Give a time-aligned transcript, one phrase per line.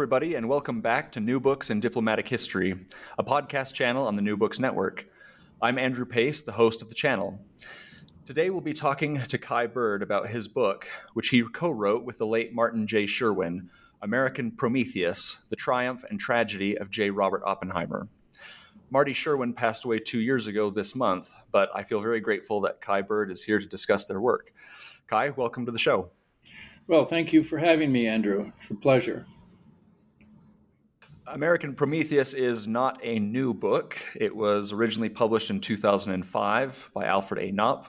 [0.00, 2.86] everybody, and welcome back to New Books in Diplomatic History,
[3.18, 5.04] a podcast channel on the New Books Network.
[5.60, 7.38] I'm Andrew Pace, the host of the channel.
[8.24, 12.16] Today we'll be talking to Kai Bird about his book, which he co wrote with
[12.16, 13.04] the late Martin J.
[13.04, 13.68] Sherwin
[14.00, 17.10] American Prometheus The Triumph and Tragedy of J.
[17.10, 18.08] Robert Oppenheimer.
[18.88, 22.80] Marty Sherwin passed away two years ago this month, but I feel very grateful that
[22.80, 24.54] Kai Bird is here to discuss their work.
[25.08, 26.08] Kai, welcome to the show.
[26.86, 28.50] Well, thank you for having me, Andrew.
[28.54, 29.26] It's a pleasure.
[31.32, 33.96] American Prometheus is not a new book.
[34.16, 37.52] It was originally published in 2005 by Alfred A.
[37.52, 37.88] Knopf,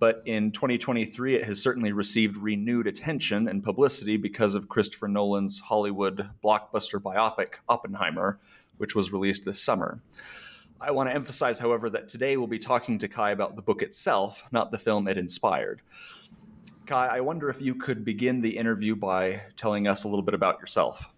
[0.00, 5.60] but in 2023 it has certainly received renewed attention and publicity because of Christopher Nolan's
[5.60, 8.40] Hollywood blockbuster biopic Oppenheimer,
[8.78, 10.02] which was released this summer.
[10.80, 13.82] I want to emphasize, however, that today we'll be talking to Kai about the book
[13.82, 15.82] itself, not the film it inspired.
[16.86, 20.34] Kai, I wonder if you could begin the interview by telling us a little bit
[20.34, 21.11] about yourself.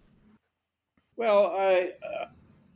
[1.17, 2.27] Well, I uh,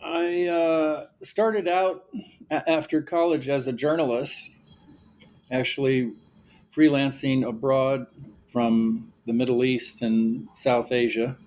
[0.03, 2.05] I uh, started out
[2.49, 4.51] a- after college as a journalist,
[5.51, 6.13] actually
[6.75, 8.07] freelancing abroad
[8.51, 11.37] from the Middle East and South Asia,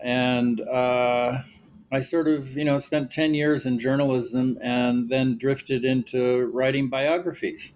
[0.00, 1.42] and uh,
[1.90, 6.88] I sort of you know spent ten years in journalism and then drifted into writing
[6.88, 7.72] biographies.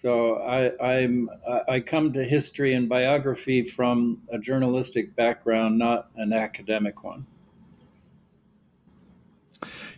[0.00, 1.28] So I, I'm
[1.68, 7.26] I come to history and biography from a journalistic background, not an academic one.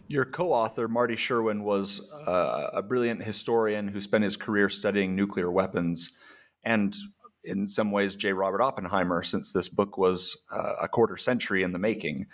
[0.09, 5.53] Your co-author Marty Sherwin was uh, a brilliant historian who spent his career studying nuclear
[5.53, 6.19] weapons,
[6.65, 6.97] and
[7.45, 8.33] in some ways J.
[8.33, 12.27] Robert Oppenheimer, since this book was uh, a quarter century in the making.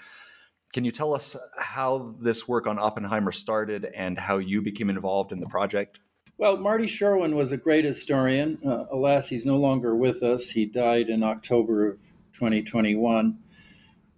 [0.72, 5.32] Can you tell us how this work on Oppenheimer started and how you became involved
[5.32, 5.98] in the project?
[6.38, 8.60] Well, Marty Sherwin was a great historian.
[8.64, 10.50] Uh, alas, he's no longer with us.
[10.50, 11.98] He died in October of
[12.34, 13.36] 2021.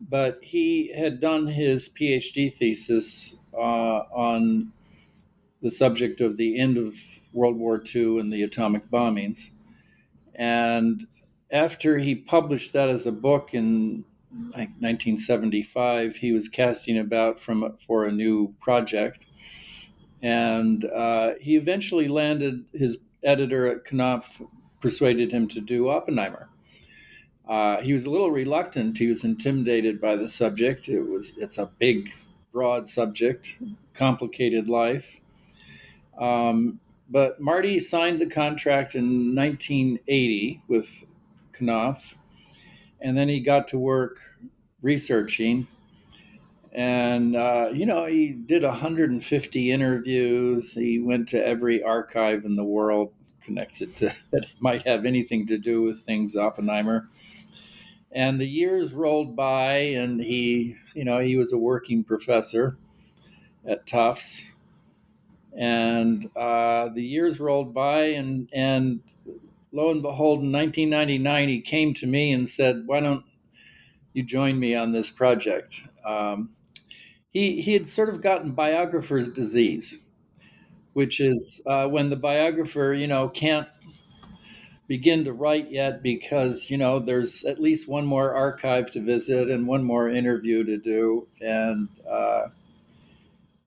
[0.03, 4.71] But he had done his PhD thesis uh, on
[5.63, 6.95] the subject of the end of
[7.33, 9.53] World War II and the atomic bombings.
[10.35, 11.07] And
[11.51, 14.05] after he published that as a book in
[14.51, 19.25] like 1975, he was casting about from for a new project
[20.23, 24.43] and uh, he eventually landed his editor at Knopf
[24.81, 26.49] persuaded him to do Oppenheimer.
[27.49, 28.97] Uh, he was a little reluctant.
[28.97, 30.89] He was intimidated by the subject.
[30.89, 32.11] It was it's a big,
[32.53, 33.59] broad subject,
[33.93, 35.21] complicated life.
[36.19, 41.05] Um, but Marty signed the contract in 1980 with
[41.61, 42.15] Knopf,
[43.01, 44.19] and then he got to work
[44.81, 45.67] researching
[46.73, 50.73] and uh, you know he did 150 interviews.
[50.73, 55.59] He went to every archive in the world connected to that might have anything to
[55.59, 57.09] do with things oppenheimer.
[58.13, 62.77] And the years rolled by and he you know he was a working professor
[63.67, 64.53] at tufts.
[65.57, 69.01] And uh, the years rolled by and and
[69.73, 73.25] lo and behold in 1999 he came to me and said why don't
[74.13, 75.83] you join me on this project?
[76.05, 76.51] Um,
[77.31, 80.07] he he had sort of gotten biographer's disease,
[80.93, 83.69] which is uh, when the biographer, you know, can't
[84.91, 89.49] begin to write yet because you know there's at least one more archive to visit
[89.49, 91.29] and one more interview to do.
[91.41, 92.49] And uh,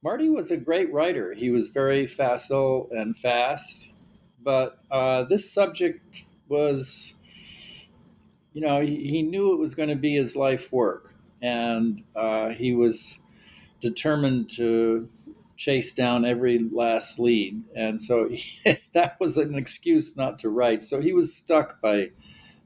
[0.03, 1.33] marty was a great writer.
[1.33, 3.95] He was very facile and fast.
[4.43, 7.15] But uh, this subject was
[8.51, 11.15] you know he, he, knew it was going to be his life work.
[11.41, 13.22] And uh, he was
[13.83, 15.09] determined to
[15.57, 17.63] chase down every last lead.
[17.75, 20.81] And so he, that was an excuse not to write.
[20.81, 22.11] So he was stuck by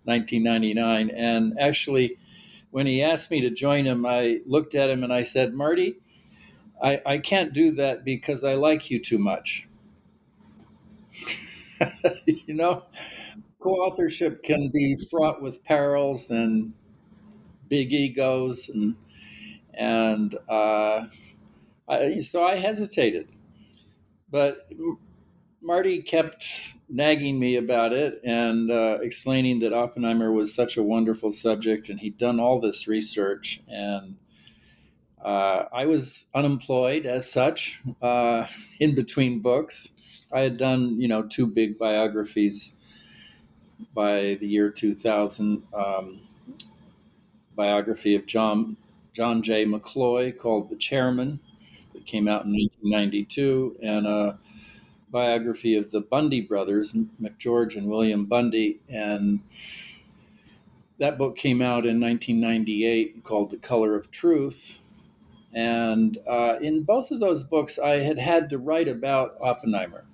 [0.06, 1.10] 1999.
[1.10, 2.18] And actually,
[2.72, 5.98] when he asked me to join him, I looked at him and I said, Marty,
[6.82, 9.68] I, I can't do that because I like you too much.
[12.26, 12.84] you know,
[13.60, 16.74] co authorship can be fraught with perils and
[17.70, 18.96] big egos and
[19.78, 21.06] and uh,
[21.88, 23.32] I, so I hesitated,
[24.30, 24.70] but
[25.62, 31.32] Marty kept nagging me about it and uh, explaining that Oppenheimer was such a wonderful
[31.32, 33.62] subject and he'd done all this research.
[33.68, 34.16] And
[35.24, 38.48] uh, I was unemployed as such uh,
[38.80, 40.26] in between books.
[40.32, 42.76] I had done, you know, two big biographies
[43.94, 46.22] by the year 2000 um,
[47.56, 48.78] biography of John,
[49.18, 49.66] John J.
[49.66, 51.40] McCloy called The Chairman
[51.94, 54.38] that came out in 1992, and a
[55.10, 58.80] biography of the Bundy brothers, McGeorge and William Bundy.
[58.88, 59.40] And
[61.00, 64.82] that book came out in 1998 called The Color of Truth.
[65.52, 70.06] And uh, in both of those books, I had had to write about Oppenheimer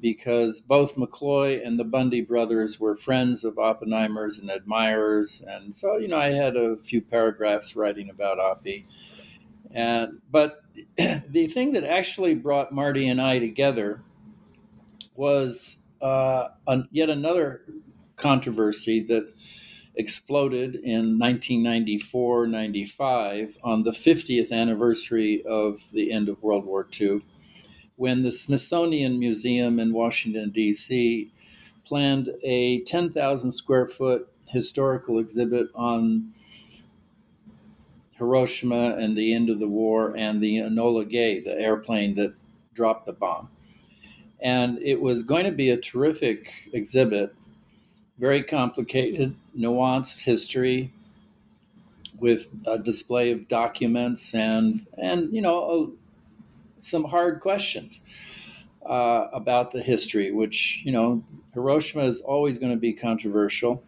[0.00, 5.42] because both McCloy and the Bundy brothers were friends of Oppenheimer's and admirers.
[5.46, 8.84] And so, you know, I had a few paragraphs writing about Oppie.
[9.72, 10.62] And, but
[10.96, 14.02] the thing that actually brought Marty and I together
[15.14, 17.62] was uh, an, yet another
[18.16, 19.32] controversy that
[19.96, 27.20] exploded in 1994 95 on the 50th anniversary of the end of World War II,
[28.00, 31.30] when the Smithsonian Museum in Washington, D.C.,
[31.84, 36.32] planned a 10,000 square foot historical exhibit on
[38.16, 42.32] Hiroshima and the end of the war, and the Enola Gay, the airplane that
[42.72, 43.50] dropped the bomb.
[44.40, 47.34] And it was going to be a terrific exhibit,
[48.18, 50.90] very complicated, nuanced history
[52.18, 55.92] with a display of documents and, and you know,
[56.80, 58.00] some hard questions
[58.84, 61.22] uh, about the history, which, you know,
[61.54, 63.84] Hiroshima is always going to be controversial.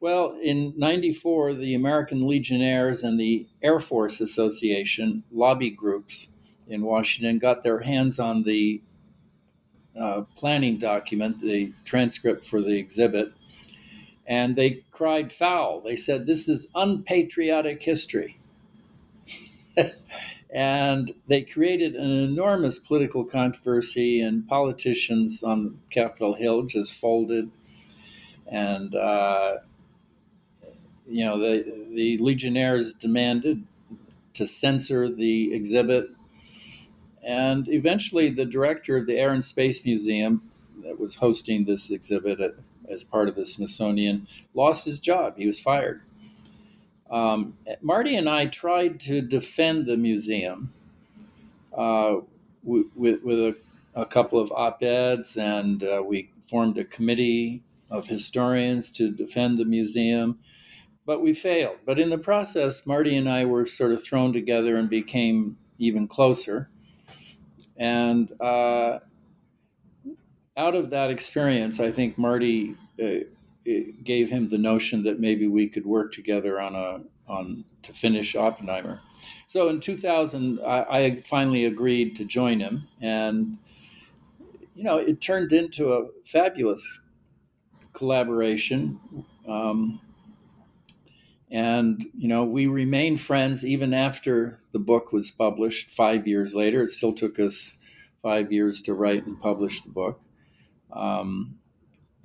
[0.00, 6.28] Well, in 94, the American Legionnaires and the Air Force Association lobby groups
[6.68, 8.82] in Washington got their hands on the
[9.98, 13.32] uh, planning document, the transcript for the exhibit,
[14.26, 15.80] and they cried foul.
[15.80, 18.38] They said, This is unpatriotic history.
[20.54, 27.50] and they created an enormous political controversy, and politicians on Capitol Hill just folded.
[28.46, 29.58] And uh,
[31.06, 33.66] you know, the, the Legionnaires demanded
[34.34, 36.10] to censor the exhibit.
[37.26, 40.50] And eventually, the director of the Air and Space Museum
[40.82, 42.54] that was hosting this exhibit at,
[42.88, 45.36] as part of the Smithsonian lost his job.
[45.36, 46.02] He was fired.
[47.10, 50.72] Um, Marty and I tried to defend the museum
[51.76, 52.16] uh,
[52.62, 52.86] with,
[53.22, 53.56] with a,
[53.94, 59.58] a, couple of op eds, and uh, we formed a committee of historians to defend
[59.58, 60.38] the museum
[61.06, 61.76] but we failed.
[61.84, 66.08] But in the process, Marty and I were sort of thrown together and became even
[66.08, 66.68] closer.
[67.76, 69.00] And uh,
[70.56, 72.74] out of that experience, I think Marty
[73.68, 77.92] uh, gave him the notion that maybe we could work together on a on to
[77.92, 79.00] finish Oppenheimer.
[79.46, 83.58] So in 2000, I, I finally agreed to join him, and
[84.74, 87.02] you know, it turned into a fabulous
[87.92, 88.98] collaboration.
[89.48, 90.00] Um,
[91.50, 96.82] and, you know, we remained friends even after the book was published five years later.
[96.82, 97.74] It still took us
[98.22, 100.20] five years to write and publish the book.
[100.92, 101.58] Um,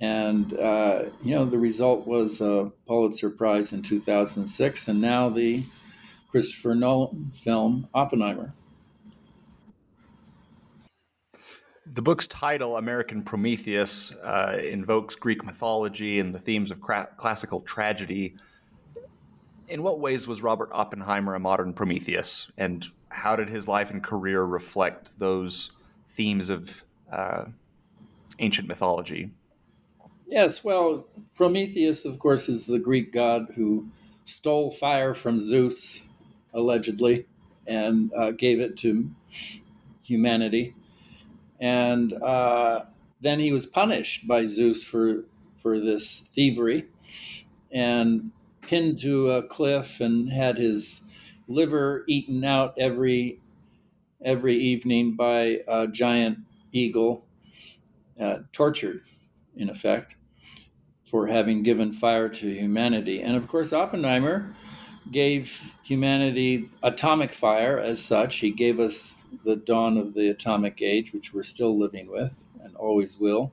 [0.00, 5.62] and, uh, you know, the result was a Pulitzer Prize in 2006, and now the
[6.30, 8.54] Christopher Nolan film, Oppenheimer.
[11.92, 17.60] The book's title, American Prometheus, uh, invokes Greek mythology and the themes of cra- classical
[17.60, 18.36] tragedy
[19.70, 24.02] in what ways was Robert Oppenheimer a modern Prometheus, and how did his life and
[24.02, 25.70] career reflect those
[26.08, 27.44] themes of uh,
[28.40, 29.30] ancient mythology?
[30.30, 33.88] Yes, well, Prometheus, of course, is the Greek god who
[34.24, 36.06] stole fire from Zeus,
[36.54, 37.26] allegedly,
[37.66, 39.10] and uh, gave it to
[40.04, 40.76] humanity.
[41.58, 42.84] And uh,
[43.20, 45.24] then he was punished by Zeus for,
[45.56, 46.86] for this thievery
[47.72, 48.30] and
[48.62, 51.02] pinned to a cliff and had his
[51.48, 53.40] liver eaten out every
[54.22, 56.38] every evening by a giant
[56.72, 57.24] eagle,
[58.20, 59.02] uh, tortured
[59.56, 60.14] in effect
[61.10, 63.20] for having given fire to humanity.
[63.20, 64.54] And of course, Oppenheimer
[65.10, 68.36] gave humanity atomic fire as such.
[68.36, 72.76] He gave us the dawn of the atomic age, which we're still living with and
[72.76, 73.52] always will.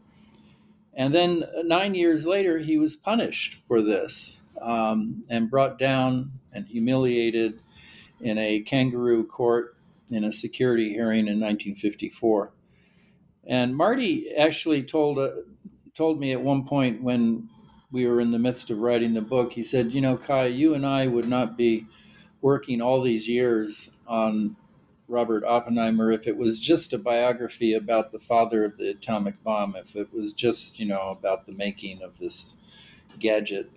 [0.93, 6.67] And then nine years later, he was punished for this um, and brought down and
[6.67, 7.59] humiliated
[8.21, 9.75] in a kangaroo court
[10.11, 12.51] in a security hearing in 1954.
[13.45, 15.29] And Marty actually told uh,
[15.97, 17.49] told me at one point when
[17.91, 20.75] we were in the midst of writing the book, he said, "You know, Kai, you
[20.75, 21.87] and I would not be
[22.41, 24.55] working all these years on
[25.07, 29.75] Robert Oppenheimer if it was just a biography about the father of the atomic bomb,
[29.75, 32.57] if it was just, you know, about the making of this
[33.19, 33.71] gadget.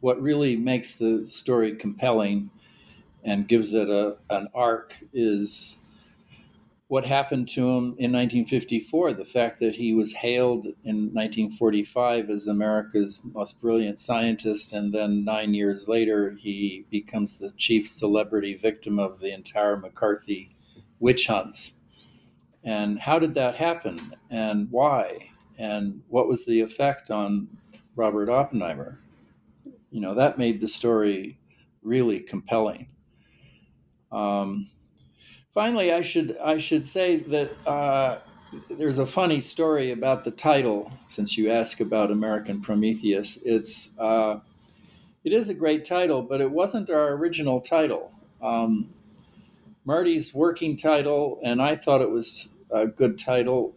[0.00, 2.50] What really makes the story compelling
[3.22, 5.76] and gives it a, an arc is
[6.90, 12.48] what happened to him in 1954 the fact that he was hailed in 1945 as
[12.48, 18.98] America's most brilliant scientist, and then nine years later, he becomes the chief celebrity victim
[18.98, 20.50] of the entire McCarthy
[20.98, 21.74] witch hunts.
[22.64, 27.46] And how did that happen, and why, and what was the effect on
[27.94, 28.98] Robert Oppenheimer?
[29.92, 31.38] You know, that made the story
[31.84, 32.88] really compelling.
[34.10, 34.70] Um,
[35.52, 38.18] finally, I should I should say that uh,
[38.70, 40.90] there's a funny story about the title.
[41.06, 44.40] Since you ask about American Prometheus, it's uh,
[45.24, 48.12] it is a great title, but it wasn't our original title.
[48.42, 48.90] Um,
[49.84, 53.74] Marty's working title, and I thought it was a good title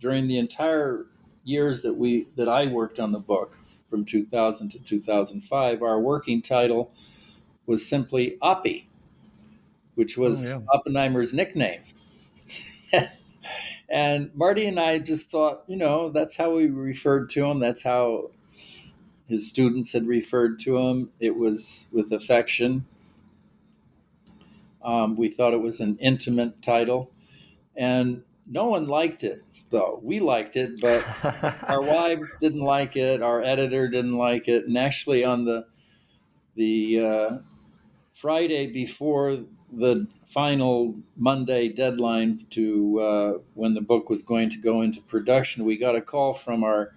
[0.00, 1.06] during the entire
[1.44, 3.56] years that we that I worked on the book
[3.88, 5.82] from 2000 to 2005.
[5.82, 6.92] Our working title
[7.66, 8.87] was simply Oppie
[9.98, 10.64] which was oh, yeah.
[10.72, 11.80] Oppenheimer's nickname.
[13.88, 17.58] and Marty and I just thought, you know, that's how we referred to him.
[17.58, 18.30] That's how
[19.28, 21.10] his students had referred to him.
[21.18, 22.86] It was with affection.
[24.84, 27.10] Um, we thought it was an intimate title.
[27.76, 29.98] And no one liked it, though.
[30.00, 31.04] We liked it, but
[31.68, 33.20] our wives didn't like it.
[33.20, 34.66] Our editor didn't like it.
[34.66, 35.66] And actually, on the
[36.54, 37.38] the uh,
[38.12, 39.38] Friday before
[39.72, 45.64] the final Monday deadline to uh, when the book was going to go into production,
[45.64, 46.92] we got a call from our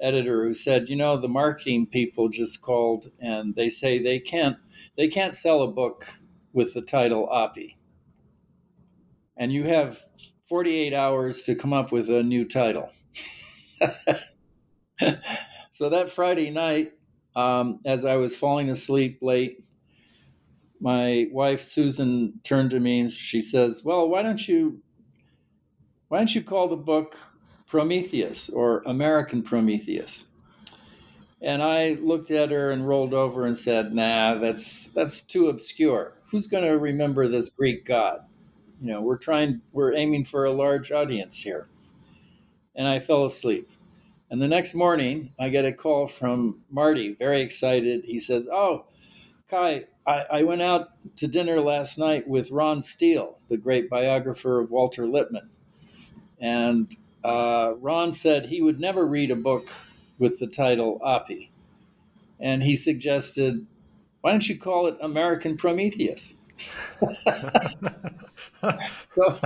[0.00, 4.56] editor who said, "You know, the marketing people just called and they say they can't
[4.96, 6.08] they can't sell a book
[6.52, 7.76] with the title Oppie,
[9.36, 10.04] and you have
[10.46, 12.90] 48 hours to come up with a new title."
[15.70, 16.92] so that Friday night,
[17.34, 19.64] um, as I was falling asleep late
[20.80, 24.80] my wife Susan turned to me and she says, "Well, why don't you
[26.08, 27.16] why don't you call the book
[27.66, 30.26] Prometheus or American Prometheus?"
[31.42, 36.14] And I looked at her and rolled over and said, "Nah, that's that's too obscure.
[36.30, 38.24] Who's going to remember this Greek god?
[38.80, 41.68] You know, we're trying we're aiming for a large audience here."
[42.74, 43.70] And I fell asleep.
[44.30, 48.04] And the next morning, I get a call from Marty, very excited.
[48.04, 48.86] He says, "Oh,
[49.48, 54.58] Kai, I, I, went out to dinner last night with Ron Steel, the great biographer
[54.58, 55.50] of Walter Lippmann.
[56.40, 59.68] And uh, Ron said he would never read a book
[60.18, 61.50] with the title Oppie.
[62.40, 63.66] And he suggested,
[64.20, 66.34] why don't you call it American Prometheus?
[69.06, 69.38] so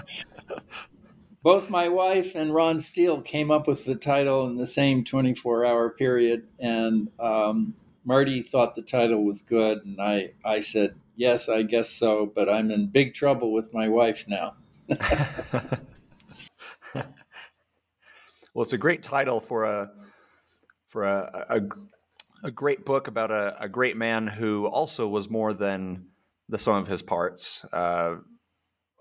[1.42, 5.66] both my wife and Ron Steel came up with the title in the same 24
[5.66, 6.46] hour period.
[6.58, 11.88] And um, Marty thought the title was good, and I, I said, yes, I guess
[11.88, 14.56] so, but I'm in big trouble with my wife now.
[18.54, 19.90] well, it's a great title for a
[20.88, 21.60] for a, a,
[22.46, 26.06] a great book about a, a, great man who also was more than
[26.48, 27.64] the sum of his parts.
[27.72, 28.16] Uh,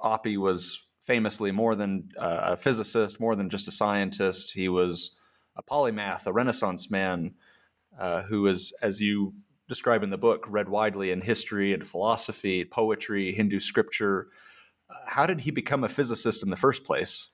[0.01, 4.53] Oppie was famously more than a physicist, more than just a scientist.
[4.53, 5.15] He was
[5.55, 7.35] a polymath, a Renaissance man
[7.99, 9.33] uh, who is, as you
[9.67, 14.27] describe in the book, read widely in history and philosophy, poetry, Hindu scripture.
[15.07, 17.29] How did he become a physicist in the first place?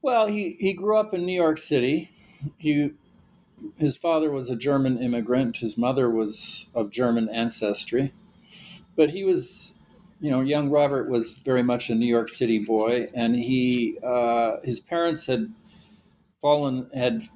[0.00, 2.10] Well, he, he grew up in New York City.
[2.58, 2.90] He
[3.76, 5.58] his father was a German immigrant.
[5.58, 8.12] His mother was of German ancestry,
[8.96, 9.74] but he was,
[10.20, 14.56] you know, young Robert was very much a New York City boy, and he uh,
[14.64, 15.52] his parents had
[16.40, 17.28] fallen had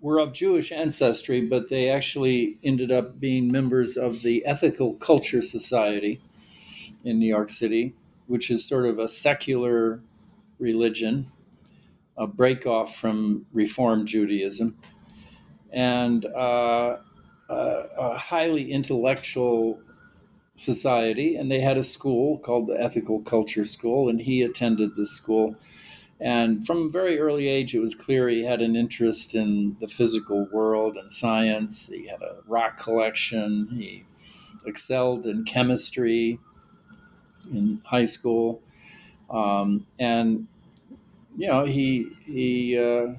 [0.00, 5.42] were of Jewish ancestry, but they actually ended up being members of the Ethical Culture
[5.42, 6.20] Society
[7.04, 7.94] in New York City,
[8.26, 10.00] which is sort of a secular
[10.58, 11.30] religion,
[12.16, 14.76] a break off from Reform Judaism,
[15.72, 16.96] and uh,
[17.48, 17.54] a,
[17.98, 19.80] a highly intellectual
[20.54, 21.36] society.
[21.36, 25.56] And they had a school called the Ethical Culture School, and he attended this school.
[26.20, 29.88] And from a very early age, it was clear he had an interest in the
[29.88, 31.88] physical world and science.
[31.88, 33.68] He had a rock collection.
[33.72, 34.04] He
[34.66, 36.38] excelled in chemistry
[37.50, 38.60] in high school.
[39.30, 40.46] Um, and,
[41.38, 43.14] you know, he, he uh,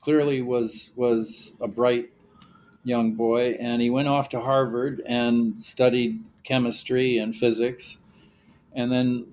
[0.00, 2.08] clearly was, was a bright
[2.84, 3.58] young boy.
[3.60, 7.98] And he went off to Harvard and studied chemistry and physics.
[8.72, 9.26] And then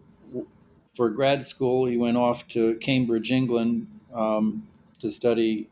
[0.96, 4.66] for grad school, he went off to Cambridge, England, um,
[5.00, 5.70] to study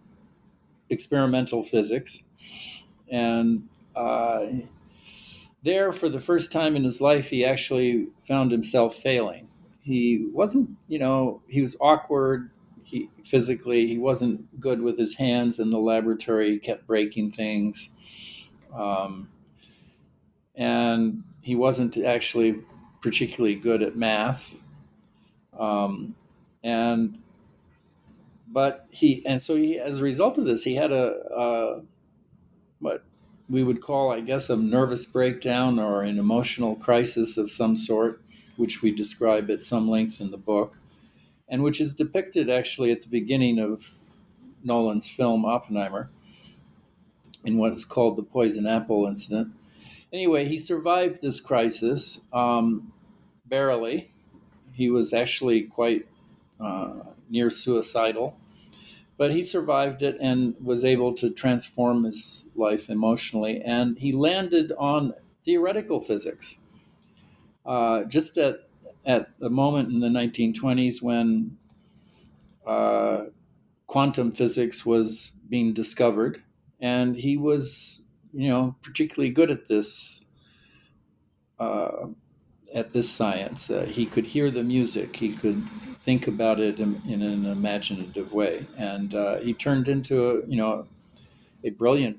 [0.89, 2.24] experimental physics.
[3.10, 4.46] And uh,
[5.63, 9.48] there, for the first time in his life, he actually found himself failing.
[9.82, 12.50] He wasn't, you know, he was awkward.
[12.84, 16.51] He physically, he wasn't good with his hands in the laboratory.
[16.51, 17.89] He kept breaking things,
[18.74, 19.30] um,
[20.56, 22.62] and he wasn't actually
[23.01, 24.58] particularly good at math.
[25.60, 26.15] Um,
[26.63, 27.19] and
[28.53, 31.81] but he and so he as a result of this he had a, a
[32.79, 33.03] what
[33.50, 38.22] we would call i guess a nervous breakdown or an emotional crisis of some sort
[38.55, 40.77] which we describe at some length in the book
[41.50, 43.91] and which is depicted actually at the beginning of
[44.63, 46.10] nolan's film oppenheimer
[47.43, 49.50] in what is called the poison apple incident.
[50.13, 52.94] Anyway he survived this crisis um,
[53.48, 54.13] barely
[54.74, 56.07] he was actually quite
[56.59, 58.38] uh, near suicidal,
[59.18, 63.62] but he survived it and was able to transform his life emotionally.
[63.62, 65.14] And he landed on
[65.46, 66.59] theoretical physics.
[67.66, 68.68] Uh, just at
[69.05, 71.57] at the moment in the 1920s when
[72.66, 73.25] uh,
[73.88, 76.44] quantum physics was being discovered,
[76.79, 80.25] and he was, you know, particularly good at this
[81.59, 82.07] uh,
[82.74, 83.70] at this science.
[83.70, 85.62] Uh, he could hear the music, he could
[86.01, 90.57] think about it in, in an imaginative way, and uh, he turned into a you
[90.57, 90.86] know
[91.64, 92.18] a brilliant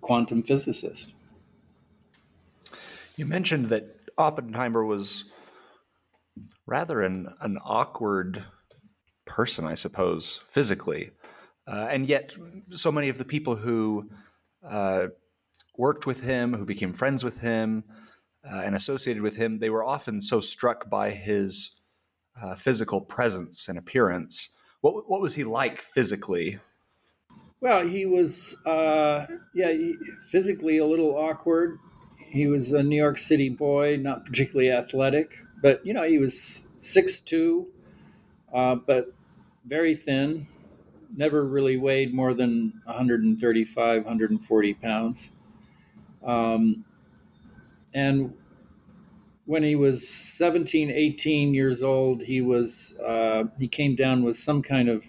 [0.00, 1.12] quantum physicist.
[3.16, 3.84] You mentioned that
[4.16, 5.24] Oppenheimer was
[6.66, 8.44] rather an an awkward
[9.24, 11.10] person, I suppose, physically,
[11.66, 12.34] uh, and yet
[12.72, 14.08] so many of the people who
[14.66, 15.08] uh,
[15.76, 17.84] worked with him, who became friends with him
[18.44, 21.80] uh, and associated with him, they were often so struck by his
[22.40, 24.50] uh, physical presence and appearance.
[24.80, 26.58] What what was he like physically?
[27.60, 29.96] Well, he was uh, yeah he,
[30.30, 31.78] physically a little awkward.
[32.30, 36.68] He was a New York City boy, not particularly athletic, but you know he was
[36.78, 37.66] six two,
[38.54, 39.12] uh, but
[39.66, 40.46] very thin.
[41.16, 45.30] Never really weighed more than 135, 140 pounds.
[46.22, 46.84] Um,
[47.94, 48.34] and
[49.46, 54.62] when he was 17 18 years old he was uh, he came down with some
[54.62, 55.08] kind of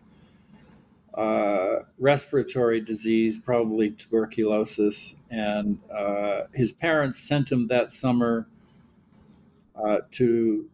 [1.19, 5.15] uh, respiratory disease probably tuberculosis.
[5.29, 8.47] And uh, his parents sent him that summer
[9.75, 10.69] uh, to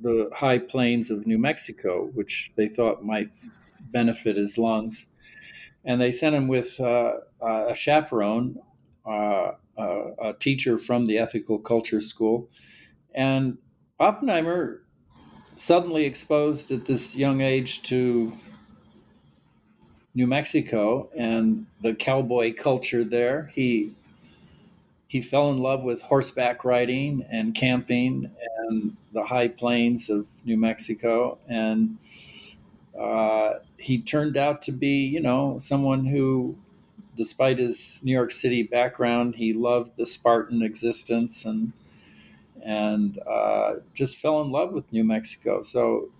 [0.00, 3.30] the high plains of new mexico which they thought might
[3.90, 5.06] benefit his lungs.
[5.86, 8.58] And they sent him with uh, a chaperone
[9.78, 12.48] uh, a teacher from the ethical culture school.
[13.14, 13.58] And
[13.98, 14.82] Oppenheimer,
[15.56, 18.32] suddenly exposed at this young age to
[20.14, 23.92] New Mexico and the cowboy culture there, he
[25.08, 28.30] he fell in love with horseback riding and camping
[28.68, 31.96] and the high plains of New Mexico, and
[32.98, 36.56] uh, he turned out to be, you know, someone who,
[37.16, 41.72] despite his New York City background, he loved the Spartan existence and
[42.62, 45.62] and uh, just fell in love with New Mexico.
[45.62, 46.10] So,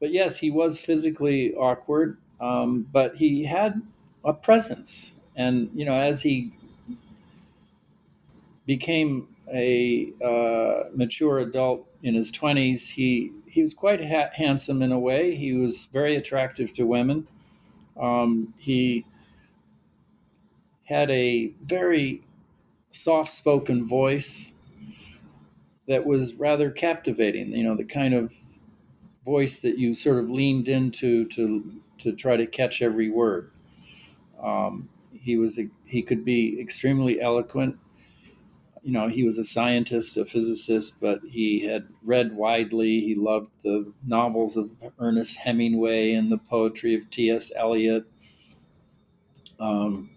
[0.00, 3.80] but yes, he was physically awkward, um, but he had
[4.24, 5.16] a presence.
[5.36, 6.52] And, you know, as he
[8.66, 14.92] became a uh, mature adult in his 20s, he, he was quite ha- handsome in
[14.92, 15.34] a way.
[15.34, 17.26] He was very attractive to women.
[18.00, 19.04] Um, he
[20.88, 22.22] had a very
[22.90, 24.54] soft spoken voice
[25.86, 28.32] that was rather captivating, you know, the kind of
[29.22, 33.50] voice that you sort of leaned into to, to try to catch every word.
[34.42, 37.76] Um, he was a, he could be extremely eloquent.
[38.82, 43.00] You know, he was a scientist, a physicist, but he had read widely.
[43.00, 47.52] He loved the novels of Ernest Hemingway and the poetry of T.S.
[47.54, 48.06] Eliot.
[49.60, 50.08] Um,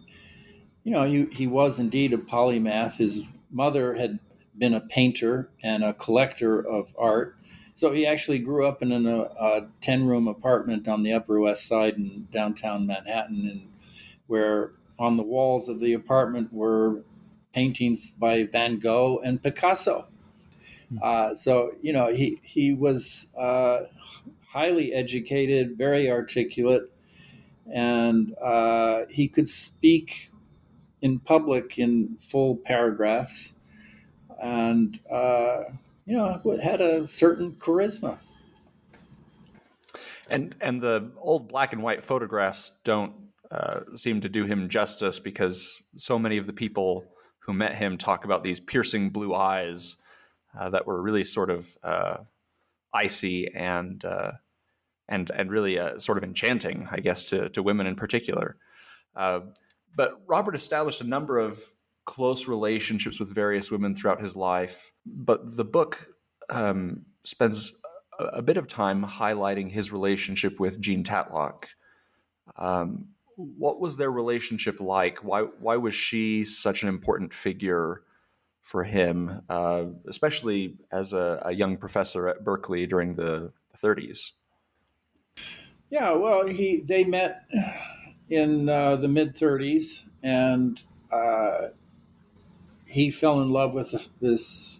[0.83, 2.97] you know, he, he was indeed a polymath.
[2.97, 4.19] His mother had
[4.57, 7.35] been a painter and a collector of art.
[7.73, 11.39] So he actually grew up in an, a, a 10 room apartment on the Upper
[11.39, 13.67] West Side in downtown Manhattan, and
[14.27, 17.03] where on the walls of the apartment were
[17.53, 20.07] paintings by Van Gogh and Picasso.
[20.89, 20.97] Hmm.
[21.01, 23.81] Uh, so, you know, he, he was uh,
[24.47, 26.91] highly educated, very articulate,
[27.73, 30.30] and uh, he could speak
[31.01, 33.53] in public in full paragraphs,
[34.41, 35.63] and uh,
[36.05, 38.17] you know had a certain charisma.
[40.29, 43.13] And and the old black and white photographs don't
[43.51, 47.05] uh, seem to do him justice because so many of the people
[47.39, 49.97] who met him talk about these piercing blue eyes
[50.57, 52.17] uh, that were really sort of uh,
[52.93, 54.31] icy and uh,
[55.09, 58.55] and and really uh, sort of enchanting, I guess, to to women in particular.
[59.95, 61.61] But Robert established a number of
[62.05, 64.91] close relationships with various women throughout his life.
[65.05, 66.07] But the book
[66.49, 67.73] um, spends
[68.19, 71.65] a, a, bit of time highlighting his relationship with Jean Tatlock.
[72.57, 75.23] Um, what was their relationship like?
[75.23, 78.03] Why why was she such an important figure
[78.61, 84.31] for him, uh, especially as a, a, young professor at Berkeley during the, the 30s?
[85.89, 87.43] Yeah, well, he they met
[88.31, 91.67] in uh, the mid 30s, and uh,
[92.85, 94.79] he fell in love with this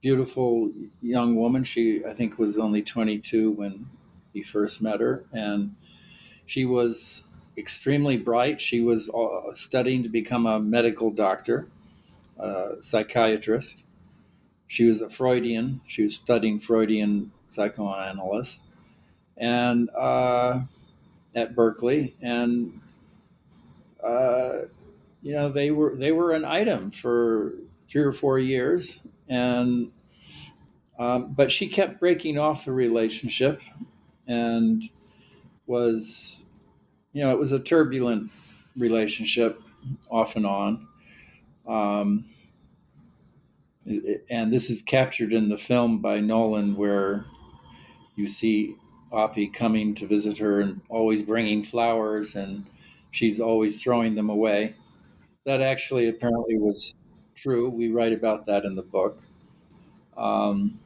[0.00, 1.62] beautiful young woman.
[1.62, 3.86] She, I think, was only 22 when
[4.32, 5.76] he first met her, and
[6.44, 7.24] she was
[7.56, 8.60] extremely bright.
[8.60, 11.68] She was uh, studying to become a medical doctor,
[12.36, 13.84] a psychiatrist.
[14.66, 15.82] She was a Freudian.
[15.86, 18.64] She was studying Freudian psychoanalyst,
[19.36, 20.62] and uh,
[21.34, 22.80] at Berkeley, and
[24.04, 24.62] uh,
[25.22, 27.54] you know they were they were an item for
[27.88, 29.92] three or four years, and
[30.98, 33.60] um, but she kept breaking off the relationship,
[34.26, 34.82] and
[35.66, 36.44] was
[37.12, 38.30] you know it was a turbulent
[38.76, 39.60] relationship
[40.10, 40.86] off and on.
[41.66, 42.24] Um,
[43.84, 47.24] and this is captured in the film by Nolan, where
[48.14, 48.76] you see
[49.12, 52.64] Oppie coming to visit her and always bringing flowers, and
[53.10, 54.74] she's always throwing them away.
[55.44, 56.94] That actually apparently was
[57.34, 57.68] true.
[57.68, 59.18] We write about that in the book.
[60.16, 60.80] Um,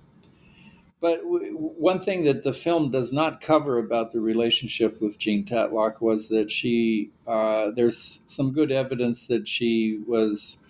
[1.00, 5.44] but w- one thing that the film does not cover about the relationship with Jean
[5.44, 10.60] Tatlock was that she, uh, there's some good evidence that she was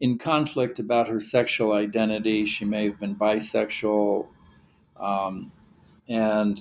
[0.00, 2.44] in conflict about her sexual identity.
[2.44, 4.28] She may have been bisexual.
[5.00, 5.50] Um,
[6.08, 6.60] and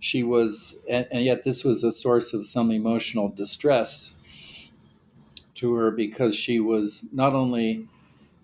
[0.00, 4.14] she was, and, and yet this was a source of some emotional distress
[5.54, 7.86] to her because she was not only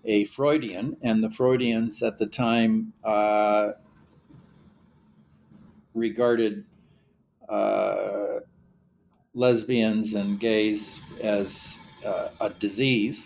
[0.05, 3.71] a Freudian, and the Freudians at the time uh,
[5.93, 6.63] regarded
[7.49, 8.39] uh,
[9.33, 13.25] lesbians and gays as uh, a disease.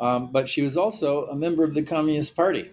[0.00, 2.70] Um, but she was also a member of the Communist Party.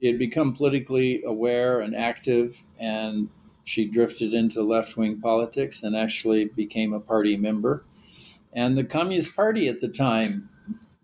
[0.00, 3.28] She had become politically aware and active, and
[3.64, 7.84] she drifted into left wing politics and actually became a party member.
[8.52, 10.48] And the Communist Party at the time,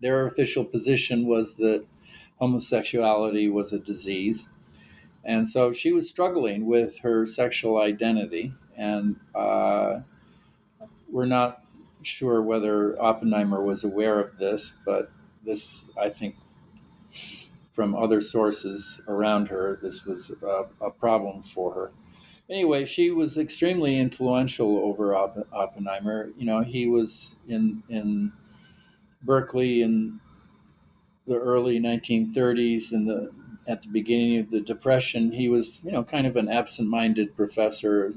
[0.01, 1.85] their official position was that
[2.39, 4.49] homosexuality was a disease.
[5.23, 8.53] And so she was struggling with her sexual identity.
[8.75, 9.99] And uh,
[11.09, 11.63] we're not
[12.01, 15.11] sure whether Oppenheimer was aware of this, but
[15.45, 16.35] this, I think,
[17.77, 21.91] from other sources around her, this was a, a problem for her.
[22.49, 26.31] Anyway, she was extremely influential over Oppenheimer.
[26.35, 28.31] You know, he was in in
[29.21, 30.19] Berkeley in
[31.27, 33.31] the early 1930s and the
[33.67, 38.13] at the beginning of the depression he was you know kind of an absent-minded professor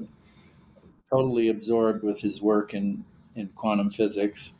[1.09, 3.03] totally absorbed with his work in
[3.35, 4.53] in quantum physics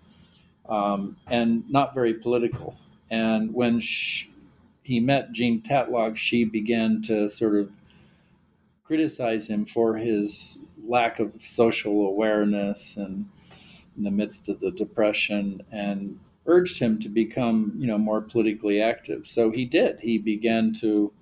[0.68, 2.76] um, and not very political
[3.10, 4.32] and when she,
[4.84, 7.72] he met Jean Tatlock, she began to sort of
[8.84, 13.30] criticize him for his lack of social awareness and
[13.96, 18.82] in the midst of the depression and urged him to become you know more politically
[18.82, 19.26] active.
[19.28, 20.00] So he did.
[20.00, 21.14] He began to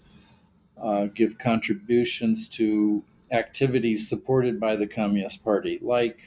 [0.81, 6.19] uh, give contributions to activities supported by the communist party like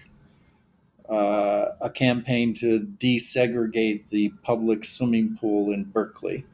[1.08, 6.44] uh, a campaign to desegregate the public swimming pool in berkeley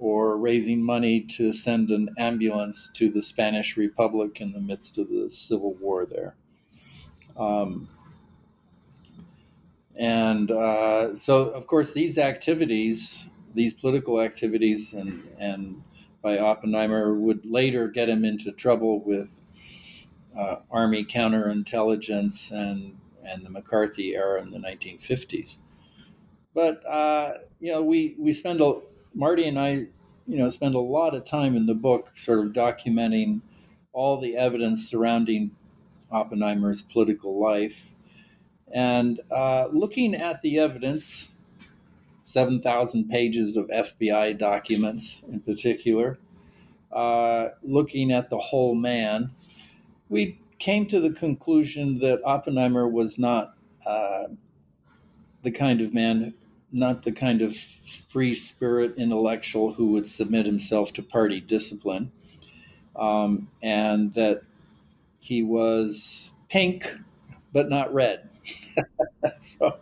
[0.00, 5.08] or raising money to send an ambulance to the Spanish Republic in the midst of
[5.10, 6.34] the civil war there.
[7.36, 7.86] Um,
[9.94, 15.82] and uh, so, of course, these activities, these political activities, and, and
[16.22, 19.38] by Oppenheimer would later get him into trouble with
[20.38, 25.58] uh, Army counterintelligence and, and the McCarthy era in the 1950s.
[26.54, 28.80] But, uh, you know, we, we spend a,
[29.14, 29.70] Marty and I,
[30.26, 33.40] you know, spend a lot of time in the book sort of documenting
[33.92, 35.50] all the evidence surrounding
[36.10, 37.94] Oppenheimer's political life.
[38.72, 41.36] And uh, looking at the evidence,
[42.22, 46.18] 7,000 pages of FBI documents in particular,
[46.92, 49.30] uh, looking at the whole man,
[50.08, 54.24] we came to the conclusion that Oppenheimer was not uh,
[55.42, 56.34] the kind of man
[56.72, 62.10] not the kind of free spirit intellectual who would submit himself to party discipline,
[62.96, 64.42] um, and that
[65.18, 66.96] he was pink
[67.52, 68.28] but not red.
[69.40, 69.76] so,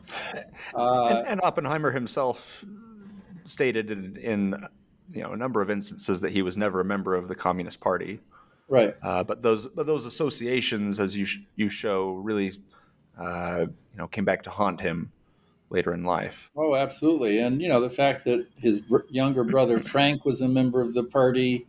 [0.74, 2.64] uh, and, and, Oppenheimer himself
[3.44, 4.66] stated in, in,
[5.12, 7.80] you know a number of instances that he was never a member of the Communist
[7.80, 8.20] Party.
[8.68, 8.94] Right.
[9.02, 12.52] Uh, but those but those associations, as you sh- you show, really
[13.18, 15.12] uh, you know came back to haunt him
[15.70, 16.50] later in life.
[16.56, 17.38] Oh, absolutely.
[17.38, 20.94] And, you know, the fact that his br- younger brother Frank was a member of
[20.94, 21.66] the party,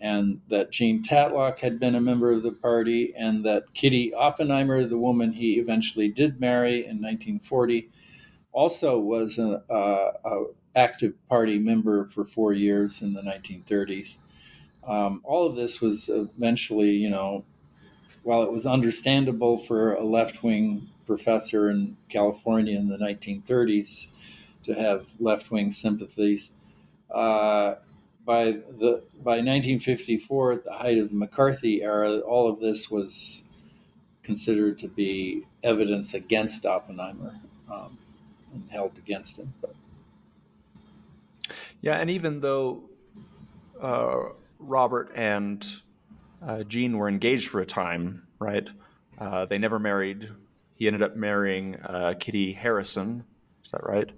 [0.00, 4.84] and that Jean Tatlock had been a member of the party, and that Kitty Oppenheimer,
[4.86, 7.90] the woman he eventually did marry in 1940,
[8.52, 10.10] also was an uh,
[10.74, 14.16] active party member for four years in the 1930s.
[14.86, 17.44] Um, all of this was eventually, you know,
[18.22, 24.06] while it was understandable for a left wing professor in California in the 1930s
[24.62, 26.52] to have left wing sympathies.
[27.12, 27.74] Uh,
[28.24, 33.42] by the by 1954, at the height of the McCarthy era, all of this was
[34.22, 37.34] considered to be evidence against Oppenheimer
[37.68, 37.98] um,
[38.54, 39.52] and held against him.
[39.60, 39.74] But.
[41.80, 42.84] Yeah, and even though
[43.82, 44.28] uh,
[44.60, 45.66] Robert and
[46.40, 48.68] uh, Jean were engaged for a time, right?
[49.18, 50.30] Uh, they never married
[50.80, 53.22] he ended up marrying uh, Kitty Harrison.
[53.62, 54.10] Is that right?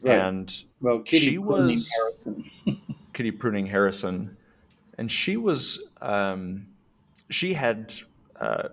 [0.00, 0.18] Right.
[0.18, 2.50] And well, Kitty she Puening was Harrison.
[3.12, 4.38] Kitty Puening Harrison,
[4.96, 6.66] and she was um,
[7.28, 7.92] she had
[8.40, 8.68] uh,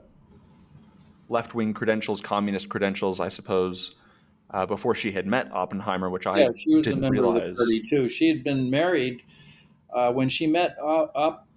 [1.27, 3.95] left wing credentials, communist credentials, I suppose.
[4.51, 7.49] Uh, before she had met Oppenheimer, which I yeah, she was didn't a member realize.
[7.49, 8.07] of the party too.
[8.07, 9.21] She had been married
[9.93, 10.77] uh, when she met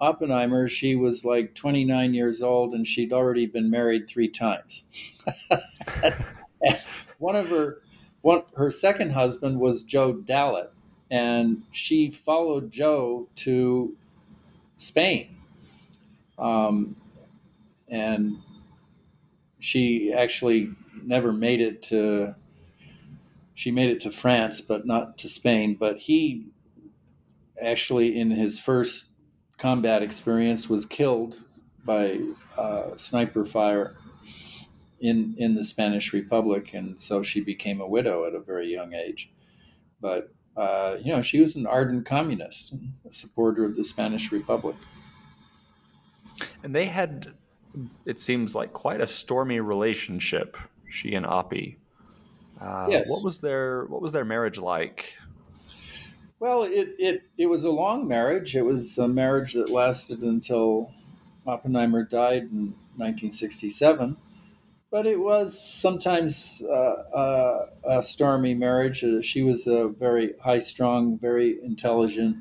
[0.01, 4.85] Oppenheimer, she was like 29 years old and she'd already been married three times.
[7.19, 7.81] one of her,
[8.23, 10.73] one, her second husband was Joe Dallet,
[11.11, 13.95] and she followed Joe to
[14.77, 15.37] Spain.
[16.39, 16.97] Um,
[17.89, 18.39] and
[19.59, 20.71] she actually
[21.05, 22.35] never made it to
[23.55, 25.77] she made it to France, but not to Spain.
[25.79, 26.47] But he
[27.63, 29.13] actually in his first
[29.59, 31.37] combat experience was killed
[31.85, 32.21] by
[32.59, 33.95] uh, sniper fire
[35.01, 38.95] in in the Spanish Republic, and so she became a widow at a very young
[38.95, 39.33] age.
[40.01, 42.75] But uh, you know, she was an ardent communist,
[43.09, 44.77] a supporter of the Spanish Republic.
[46.63, 47.33] And they had,
[48.05, 50.57] it seems like, quite a stormy relationship.
[50.89, 51.77] She and Oppie.
[52.61, 53.09] Uh, yes.
[53.09, 55.17] What was their What was their marriage like?
[56.43, 58.57] Well, it, it, it was a long marriage.
[58.57, 60.91] It was a marriage that lasted until
[61.47, 64.17] Oppenheimer died in 1967.
[64.91, 69.05] But it was sometimes uh, uh, a stormy marriage.
[69.05, 72.39] Uh, she was a very high strung, very intelligent.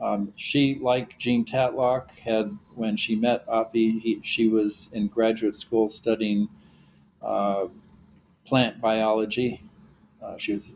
[0.00, 5.54] Um, she, like Jean Tatlock, had, when she met Oppie, he, she was in graduate
[5.54, 6.48] school studying
[7.20, 7.66] uh,
[8.46, 9.60] plant biology.
[10.22, 10.72] Uh, she was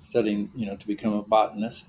[0.00, 1.88] studying, you know, to become a botanist.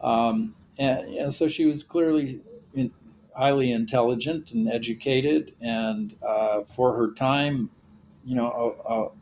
[0.00, 2.40] Um, and, and, so she was clearly
[2.74, 2.92] in,
[3.34, 7.70] highly intelligent and educated, and uh, for her time,
[8.24, 9.12] you know,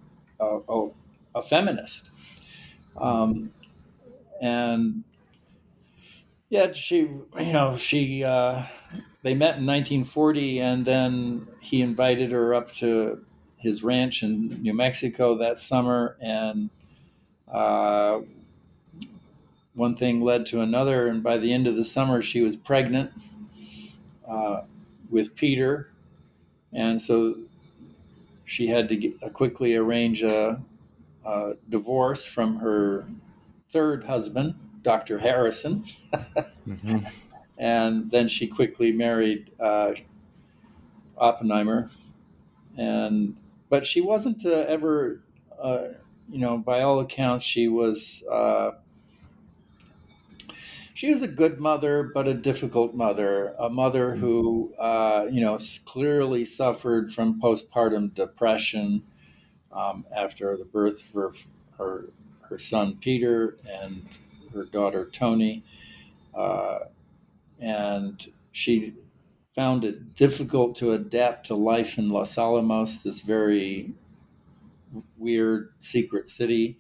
[0.41, 0.91] a, a, a,
[1.37, 2.11] a feminist.
[2.97, 3.51] Um,
[4.41, 5.05] and
[6.49, 8.63] yeah, she, you know, she, uh,
[9.23, 13.25] they met in 1940, and then he invited her up to
[13.57, 16.71] his ranch in New Mexico that summer, and
[17.53, 18.21] uh,
[19.75, 23.13] one thing led to another, and by the end of the summer, she was pregnant
[24.29, 24.63] uh,
[25.11, 25.91] with Peter,
[26.73, 27.37] and so
[28.45, 30.61] she had to get, uh, quickly arrange a,
[31.25, 33.07] a divorce from her
[33.69, 35.19] third husband Dr.
[35.19, 35.85] Harrison.
[36.67, 36.99] mm-hmm.
[37.59, 39.95] And then she quickly married uh,
[41.17, 41.89] Oppenheimer.
[42.77, 43.35] And
[43.71, 45.23] but she wasn't uh, ever,
[45.59, 45.89] uh,
[46.29, 48.73] you know, by all accounts, she was uh,
[50.95, 53.55] she was a good mother, but a difficult mother.
[53.59, 54.21] A mother mm-hmm.
[54.21, 59.03] who, uh, you know, clearly suffered from postpartum depression
[59.73, 61.31] um, after the birth of her,
[61.79, 62.05] her
[62.49, 64.07] her son Peter and
[64.55, 65.65] her daughter Toni,
[66.35, 66.79] uh,
[67.61, 68.95] and she
[69.55, 73.93] found it difficult to adapt to life in Los Alamos, this very
[75.17, 76.79] weird secret city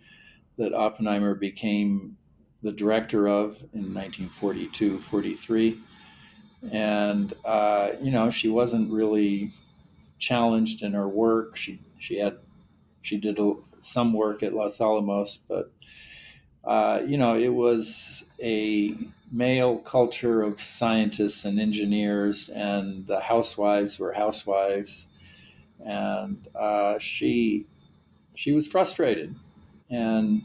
[0.58, 2.16] that Oppenheimer became
[2.62, 5.78] the director of in 1942 43.
[6.72, 9.50] And, uh, you know, she wasn't really
[10.18, 11.56] challenged in her work.
[11.56, 12.38] She, she had,
[13.02, 15.70] she did a, some work at Los Alamos, but
[16.66, 18.92] uh, you know, it was a
[19.30, 25.06] male culture of scientists and engineers, and the housewives were housewives,
[25.84, 27.66] and uh, she
[28.36, 29.34] she was frustrated,
[29.90, 30.42] and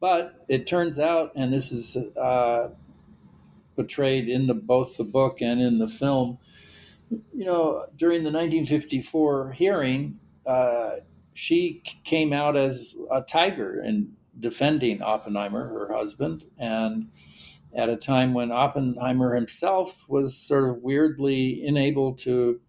[0.00, 2.68] but it turns out, and this is uh,
[3.76, 6.38] portrayed in the both the book and in the film.
[7.10, 10.96] You know, during the 1954 hearing, uh,
[11.32, 17.08] she came out as a tiger and defending Oppenheimer, her husband, and
[17.74, 22.60] at a time when Oppenheimer himself was sort of weirdly unable to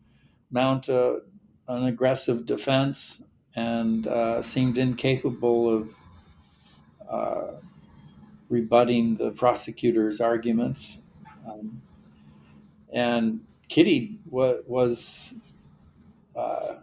[0.51, 1.19] mount a,
[1.67, 3.23] an aggressive defense
[3.59, 5.95] and uh, seemed incapable of
[7.09, 7.47] uh,
[8.47, 10.99] rebutting the prosecutor's arguments.
[11.45, 11.81] Um,
[12.93, 15.35] and Kitty wa- was,
[16.37, 16.75] uh,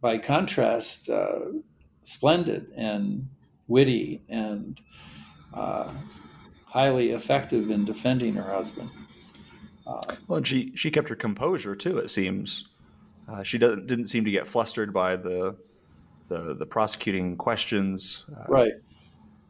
[0.00, 1.40] by contrast, uh,
[2.02, 3.28] splendid and
[3.66, 4.80] witty and
[5.52, 5.92] uh,
[6.64, 8.88] highly effective in defending her husband.
[9.84, 11.98] Uh, well, she she kept her composure too.
[11.98, 12.68] It seems
[13.42, 15.56] she didn't didn't seem to get flustered by the
[16.28, 18.24] the, the prosecuting questions.
[18.30, 18.72] Uh, right.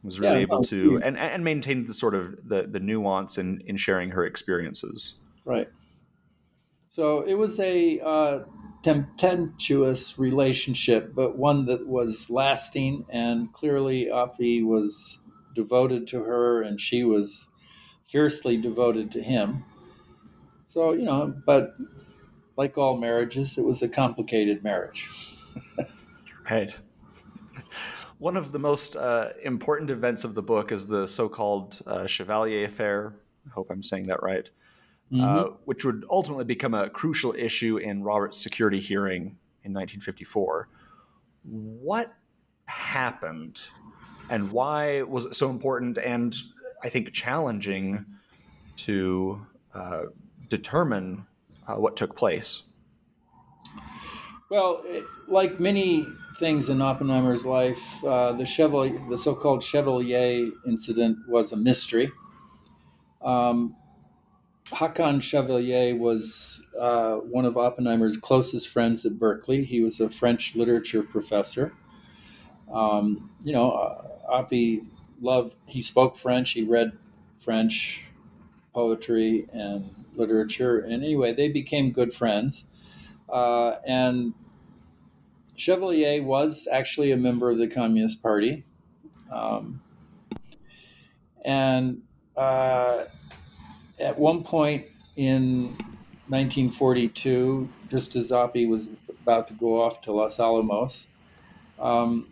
[0.04, 3.60] Was really yeah, able to and and maintained the sort of the the nuance in
[3.66, 5.16] in sharing her experiences.
[5.44, 5.68] Right.
[6.88, 8.44] So it was a uh,
[8.82, 13.06] tempestuous relationship, but one that was lasting.
[13.08, 15.20] And clearly, Oppie was
[15.54, 17.50] devoted to her, and she was
[18.04, 19.64] fiercely devoted to him.
[20.66, 21.74] So, you know, but
[22.56, 25.08] like all marriages, it was a complicated marriage.
[26.50, 26.74] Right.
[28.18, 32.06] One of the most uh, important events of the book is the so called uh,
[32.06, 33.14] Chevalier Affair.
[33.46, 34.48] I hope I'm saying that right.
[35.10, 35.24] Uh, mm-hmm.
[35.24, 40.68] uh, which would ultimately become a crucial issue in Robert's security hearing in 1954.
[41.44, 42.12] What
[42.66, 43.62] happened
[44.28, 46.36] and why was it so important and
[46.82, 48.04] I think challenging
[48.78, 50.02] to uh,
[50.48, 51.26] determine
[51.66, 52.64] uh, what took place?
[54.50, 56.06] Well, it, like many
[56.38, 62.10] things in Oppenheimer's life, uh, the Chevalier, the so-called Chevalier incident was a mystery.
[63.20, 63.76] Um,
[64.72, 69.64] Haakon Chevalier was uh, one of Oppenheimer's closest friends at Berkeley.
[69.64, 71.74] He was a French literature professor.
[72.72, 74.86] Um, you know, uh, Oppie
[75.20, 76.92] loved, he spoke French, he read
[77.38, 78.06] French
[78.72, 80.80] poetry and literature.
[80.80, 82.67] And anyway, they became good friends.
[83.28, 84.32] Uh, and
[85.56, 88.64] Chevalier was actually a member of the Communist Party.
[89.32, 89.80] Um,
[91.44, 92.02] and
[92.36, 93.04] uh,
[93.98, 95.66] at one point in
[96.28, 98.88] 1942, just as Oppie was
[99.22, 101.08] about to go off to Los Alamos,
[101.78, 102.26] um,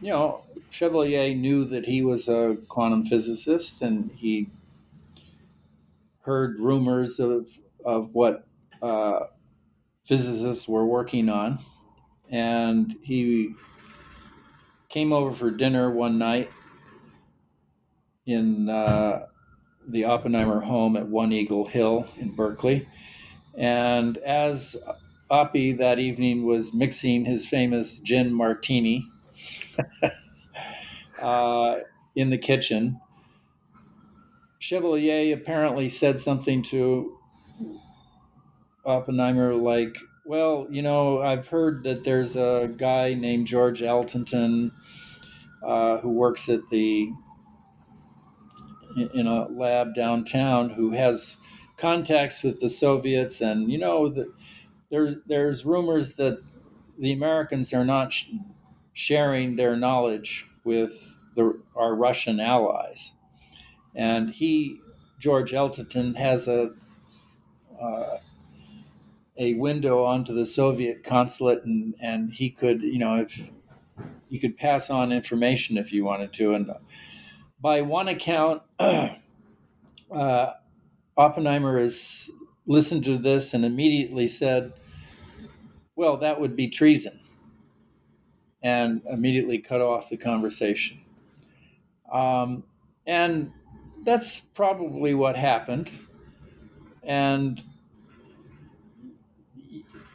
[0.00, 4.48] you know, Chevalier knew that he was a quantum physicist and he
[6.20, 7.50] heard rumors of,
[7.84, 8.46] of what
[8.82, 9.20] uh,
[10.08, 11.58] physicists were working on.
[12.30, 13.54] And he
[14.88, 16.50] came over for dinner one night
[18.24, 19.26] in uh,
[19.86, 22.88] the Oppenheimer home at One Eagle Hill in Berkeley.
[23.54, 24.76] And as
[25.30, 29.06] Oppie that evening was mixing his famous gin martini
[31.22, 31.76] uh,
[32.16, 32.98] in the kitchen,
[34.58, 37.17] Chevalier apparently said something to
[38.88, 44.70] Oppenheimer like, well, you know, I've heard that there's a guy named George Eltenton
[45.62, 47.12] uh, who works at the
[49.14, 51.38] in a lab downtown who has
[51.76, 54.32] contacts with the Soviets, and you know, the,
[54.90, 56.40] there's there's rumors that
[56.98, 58.30] the Americans are not sh-
[58.92, 63.12] sharing their knowledge with the, our Russian allies,
[63.94, 64.80] and he
[65.20, 66.70] George Eltenton has a
[67.80, 68.16] uh,
[69.38, 73.50] a window onto the Soviet consulate, and and he could you know if
[74.28, 76.70] you could pass on information if you wanted to, and
[77.60, 78.62] by one account.
[80.10, 80.52] uh,
[81.18, 82.30] Oppenheimer has
[82.66, 84.72] listened to this and immediately said,
[85.96, 87.18] Well, that would be treason,
[88.62, 91.00] and immediately cut off the conversation.
[92.12, 92.62] Um,
[93.06, 93.50] and
[94.04, 95.90] that's probably what happened.
[97.02, 97.62] And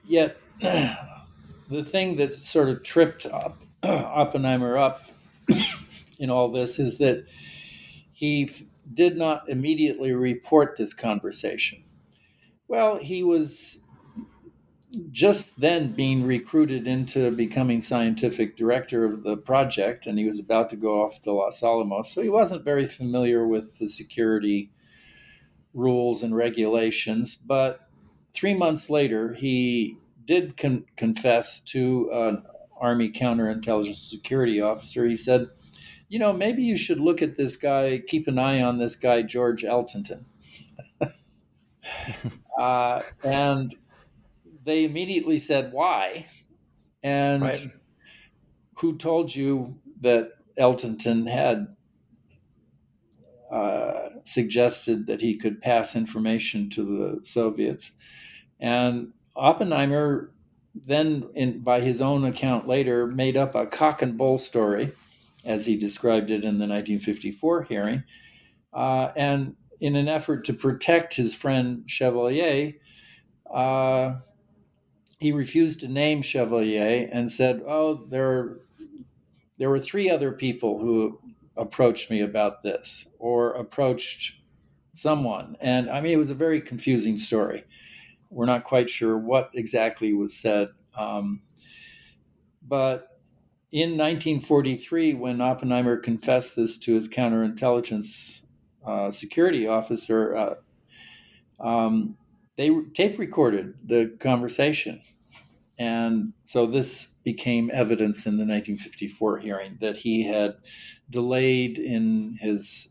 [0.06, 5.02] yet, the thing that sort of tripped up Oppenheimer up
[6.20, 7.26] in all this is that
[8.12, 8.50] he
[8.94, 11.84] did not immediately report this conversation.
[12.68, 13.82] Well, he was
[15.12, 20.70] just then being recruited into becoming scientific director of the project, and he was about
[20.70, 22.12] to go off to Los Alamos.
[22.12, 24.72] So he wasn't very familiar with the security
[25.74, 27.36] rules and regulations.
[27.36, 27.83] But
[28.34, 32.44] three months later, he did con- confess to an
[32.80, 35.08] Army counterintelligence security officer.
[35.08, 35.48] He said,
[36.10, 39.22] you know, maybe you should look at this guy, keep an eye on this guy,
[39.22, 40.26] George Eltenton.
[42.60, 43.76] uh, and
[44.64, 46.28] they immediately said, why?
[47.04, 47.68] And right.
[48.78, 51.68] who told you that Eltenton had
[53.52, 57.92] uh, suggested that he could pass information to the Soviets?
[58.64, 60.32] And Oppenheimer
[60.74, 64.92] then, in, by his own account later, made up a cock and bull story
[65.44, 68.04] as he described it in the 1954 hearing.
[68.72, 72.74] Uh, and in an effort to protect his friend Chevalier,
[73.54, 74.16] uh,
[75.20, 78.60] he refused to name Chevalier and said, "Oh, there,
[79.58, 81.20] there were three other people who
[81.58, 84.42] approached me about this, or approached
[84.94, 87.66] someone." And I mean, it was a very confusing story.
[88.34, 91.42] We're not quite sure what exactly was said, um,
[92.68, 93.20] but
[93.72, 98.46] in 1943, when Oppenheimer confessed this to his counterintelligence
[98.86, 100.56] uh, security officer, uh,
[101.60, 102.16] um,
[102.56, 105.02] they tape recorded the conversation.
[105.80, 110.58] And so this became evidence in the 1954 hearing that he had
[111.10, 112.90] delayed in his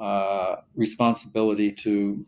[0.00, 2.24] uh, responsibility to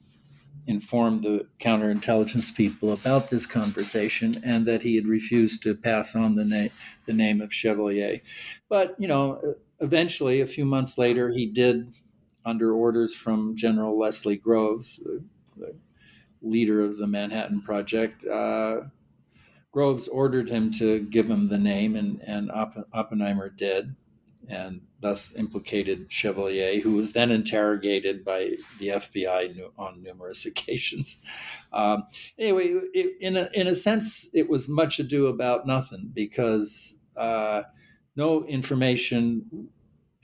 [0.66, 6.34] informed the counterintelligence people about this conversation and that he had refused to pass on
[6.34, 6.68] the, na-
[7.06, 8.20] the name of Chevalier.
[8.68, 11.92] But, you know, eventually, a few months later, he did,
[12.44, 15.22] under orders from General Leslie Groves, the,
[15.56, 15.74] the
[16.42, 18.82] leader of the Manhattan Project, uh,
[19.72, 22.50] Groves ordered him to give him the name, and, and
[22.92, 23.94] Oppenheimer did
[24.48, 31.22] and thus implicated Chevalier, who was then interrogated by the FBI on numerous occasions.
[31.72, 32.04] Um,
[32.38, 37.62] anyway, it, in, a, in a sense, it was much ado about nothing because uh,
[38.16, 39.68] no information,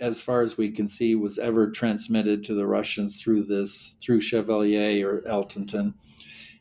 [0.01, 4.21] as far as we can see, was ever transmitted to the Russians through this, through
[4.21, 5.95] Chevalier or Eltenton.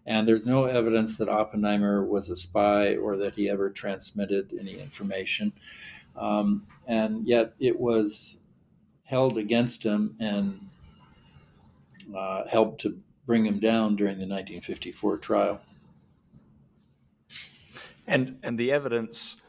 [0.05, 4.77] And there's no evidence that Oppenheimer was a spy or that he ever transmitted any
[4.79, 5.51] information.
[6.17, 8.39] Um, and yet it was
[9.03, 10.59] held against him and
[12.15, 15.61] uh, helped to bring him down during the 1954 trial.
[18.07, 19.41] And and the evidence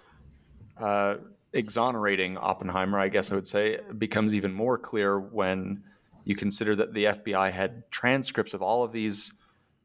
[0.79, 1.17] uh,
[1.53, 5.83] exonerating Oppenheimer, I guess I would say, becomes even more clear when
[6.25, 9.33] you consider that the FBI had transcripts of all of these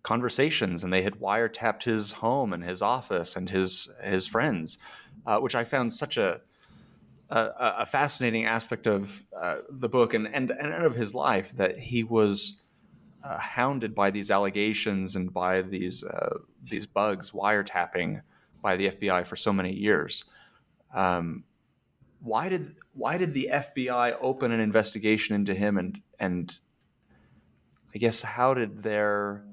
[0.04, 4.78] conversations and they had wiretapped his home and his office and his his friends,
[5.26, 6.42] uh, which I found such a
[7.32, 11.80] a, a fascinating aspect of uh, the book and, and, and of his life that
[11.80, 12.62] he was
[13.24, 18.22] uh, hounded by these allegations and by these uh, these bugs wiretapping
[18.62, 20.26] by the FBI for so many years.
[20.94, 21.44] Um,
[22.20, 26.60] why did why did the FBI open an investigation into him and and
[27.94, 29.44] I guess how did their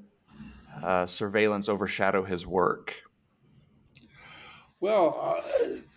[0.83, 2.95] uh, surveillance overshadow his work?
[4.81, 5.43] Well,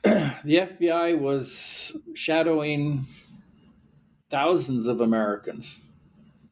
[0.04, 3.06] uh, the FBI was shadowing
[4.30, 5.82] thousands of Americans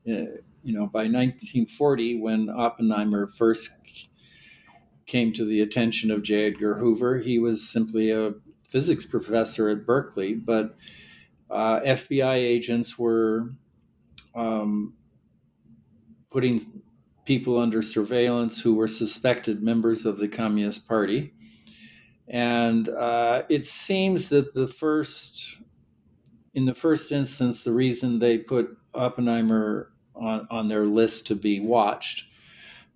[0.10, 0.26] uh,
[0.64, 3.72] you know, by 1940, when Oppenheimer first
[5.06, 6.48] came to the attention of J.
[6.48, 8.34] Edgar Hoover, he was simply a
[8.68, 10.76] physics professor at Berkeley, but
[11.50, 13.50] uh, FBI agents were
[14.36, 14.94] um,
[16.30, 16.60] putting
[17.26, 21.34] people under surveillance who were suspected members of the Communist Party.
[22.30, 25.58] And uh, it seems that the first,
[26.54, 31.60] in the first instance, the reason they put Oppenheimer on, on their list to be
[31.60, 32.26] watched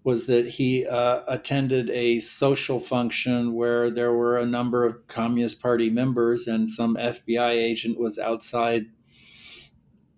[0.04, 5.62] was that he uh, attended a social function where there were a number of Communist
[5.62, 8.86] Party members, and some FBI agent was outside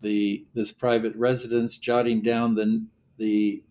[0.01, 2.83] the this private residence, jotting down the
[3.17, 3.63] the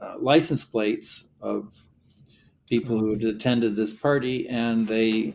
[0.00, 1.74] uh, license plates of
[2.68, 5.32] people who had attended this party, and they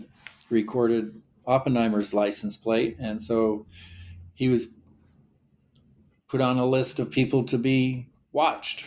[0.49, 3.65] recorded Oppenheimer's license plate, and so
[4.34, 4.73] he was
[6.27, 8.86] put on a list of people to be watched.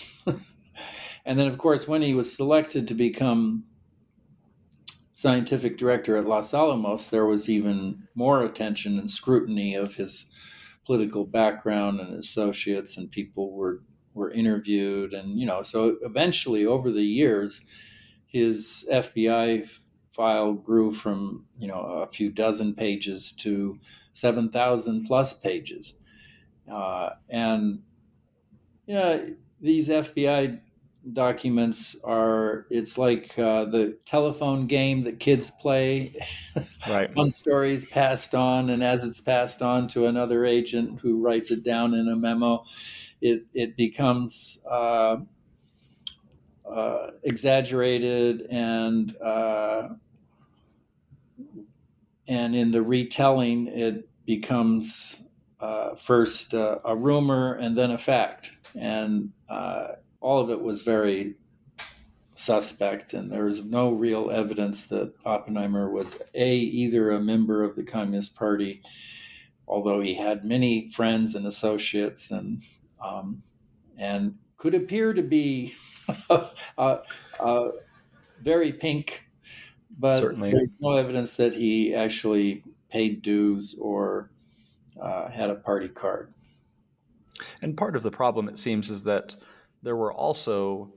[1.24, 3.64] and then, of course, when he was selected to become
[5.12, 10.26] scientific director at Los Alamos, there was even more attention and scrutiny of his
[10.84, 13.82] political background and associates, and people were
[14.12, 17.62] were interviewed, and you know, so eventually, over the years,
[18.35, 19.64] his FBI
[20.12, 23.78] file grew from you know a few dozen pages to
[24.11, 26.01] seven thousand plus pages.
[26.70, 27.80] Uh, and
[28.87, 29.24] yeah,
[29.61, 30.61] these FBI
[31.12, 36.12] documents are it's like uh, the telephone game that kids play.
[36.89, 37.14] Right.
[37.14, 41.53] One story is passed on and as it's passed on to another agent who writes
[41.53, 42.64] it down in a memo
[43.20, 45.16] it it becomes uh,
[46.68, 49.88] uh, exaggerated and uh,
[52.26, 55.22] and in the retelling it becomes
[55.60, 58.52] uh, first uh, a rumor and then a fact.
[58.74, 59.88] And uh,
[60.20, 61.36] all of it was very
[62.34, 67.76] suspect, and there is no real evidence that Oppenheimer was a either a member of
[67.76, 68.82] the Communist Party,
[69.68, 72.60] although he had many friends and associates, and
[73.02, 73.42] um,
[73.96, 75.74] and could appear to be
[78.42, 79.28] very pink,
[79.98, 80.52] but Certainly.
[80.52, 84.30] there's no evidence that he actually paid dues or
[85.00, 86.32] uh, had a party card.
[87.62, 89.34] And part of the problem, it seems, is that
[89.82, 90.92] there were also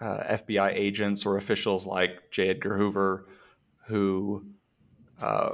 [0.00, 2.50] uh, FBI agents or officials like J.
[2.50, 3.26] Edgar Hoover
[3.86, 4.44] who,
[5.20, 5.50] uh,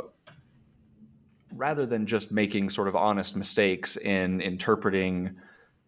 [1.52, 5.36] rather than just making sort of honest mistakes in interpreting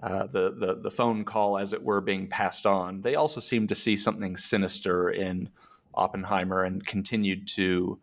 [0.03, 3.68] uh, the, the, the phone call, as it were, being passed on, they also seemed
[3.68, 5.49] to see something sinister in
[5.94, 7.99] Oppenheimer and continued to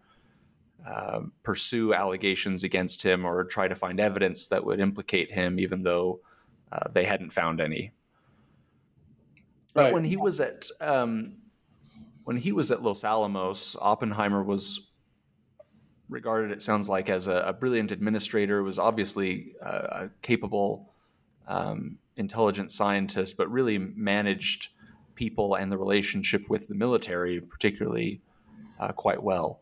[0.86, 5.84] um, pursue allegations against him or try to find evidence that would implicate him, even
[5.84, 6.20] though
[6.72, 7.92] uh, they hadn't found any.
[9.74, 9.86] Right.
[9.86, 11.38] But when he was at um,
[12.24, 14.92] when he was at Los Alamos, Oppenheimer was
[16.10, 18.64] regarded, it sounds like, as a, a brilliant administrator.
[18.64, 20.94] Was obviously uh, a capable,
[21.48, 24.70] um, intelligent scientist, but really managed
[25.16, 28.22] people and the relationship with the military, particularly,
[28.80, 29.62] uh, quite well.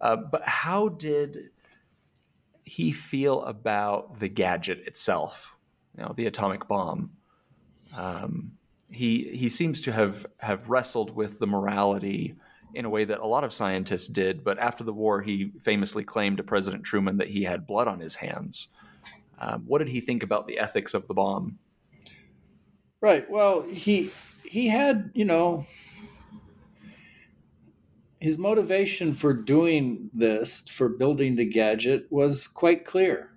[0.00, 1.50] Uh, but how did
[2.64, 5.56] he feel about the gadget itself?
[5.96, 7.10] You know, the atomic bomb.
[7.96, 8.52] Um,
[8.90, 12.36] he he seems to have have wrestled with the morality
[12.74, 14.42] in a way that a lot of scientists did.
[14.42, 18.00] But after the war, he famously claimed to President Truman that he had blood on
[18.00, 18.68] his hands.
[19.38, 21.58] Um, what did he think about the ethics of the bomb?
[23.00, 23.28] Right.
[23.30, 24.10] Well, he
[24.44, 25.66] he had you know
[28.20, 33.30] his motivation for doing this, for building the gadget, was quite clear.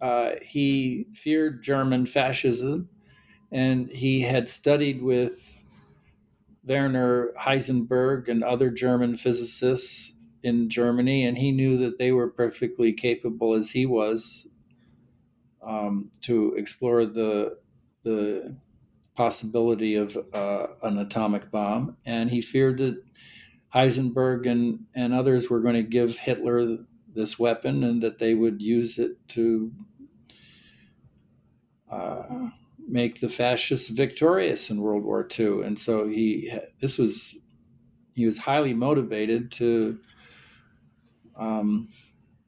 [0.00, 2.88] Uh, he feared German fascism,
[3.50, 5.62] and he had studied with
[6.64, 12.92] Werner Heisenberg and other German physicists in Germany, and he knew that they were perfectly
[12.92, 14.48] capable, as he was,
[15.62, 17.58] um, to explore the
[18.02, 18.56] the
[19.14, 23.02] possibility of uh, an atomic bomb, and he feared that
[23.74, 26.78] Heisenberg and, and others were going to give Hitler
[27.14, 29.72] this weapon and that they would use it to
[31.90, 32.48] uh,
[32.88, 35.62] make the fascists victorious in World War II.
[35.62, 37.38] And so he this was
[38.14, 39.98] he was highly motivated to
[41.36, 41.88] um,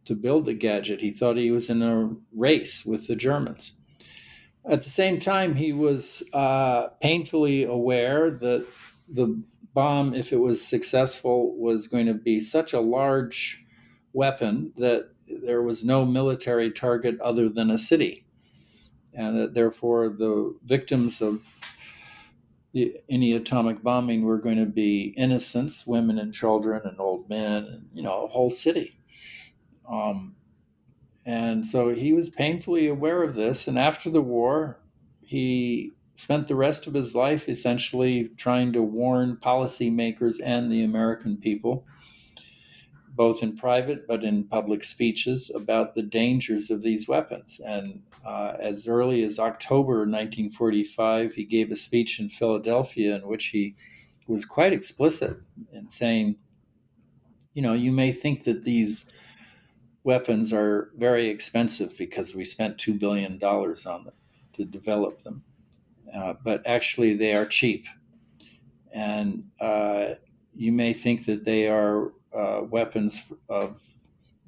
[0.07, 1.00] to build the gadget.
[1.00, 3.74] He thought he was in a race with the Germans.
[4.70, 8.66] At the same time, he was uh, painfully aware that
[9.09, 9.42] the
[9.74, 13.64] bomb, if it was successful, was going to be such a large
[14.14, 18.22] weapon that there was no military target other than a city.
[19.14, 21.42] and that therefore the victims of
[22.72, 27.64] the, any atomic bombing were going to be innocents, women and children and old men,
[27.64, 28.98] and you know, a whole city.
[29.89, 30.35] Um,
[31.26, 33.66] and so he was painfully aware of this.
[33.66, 34.78] And after the war,
[35.22, 41.37] he spent the rest of his life essentially trying to warn policymakers and the American
[41.37, 41.87] people,
[43.14, 47.61] both in private but in public speeches, about the dangers of these weapons.
[47.64, 53.47] And uh, as early as October 1945, he gave a speech in Philadelphia in which
[53.47, 53.74] he
[54.26, 55.39] was quite explicit
[55.72, 56.37] in saying,
[57.55, 59.09] you know, you may think that these
[60.05, 64.14] weapons are very expensive because we spent $2 billion on them
[64.52, 65.42] to develop them.
[66.14, 67.86] Uh, but actually, they are cheap.
[68.92, 70.14] And uh,
[70.55, 73.80] you may think that they are uh, weapons of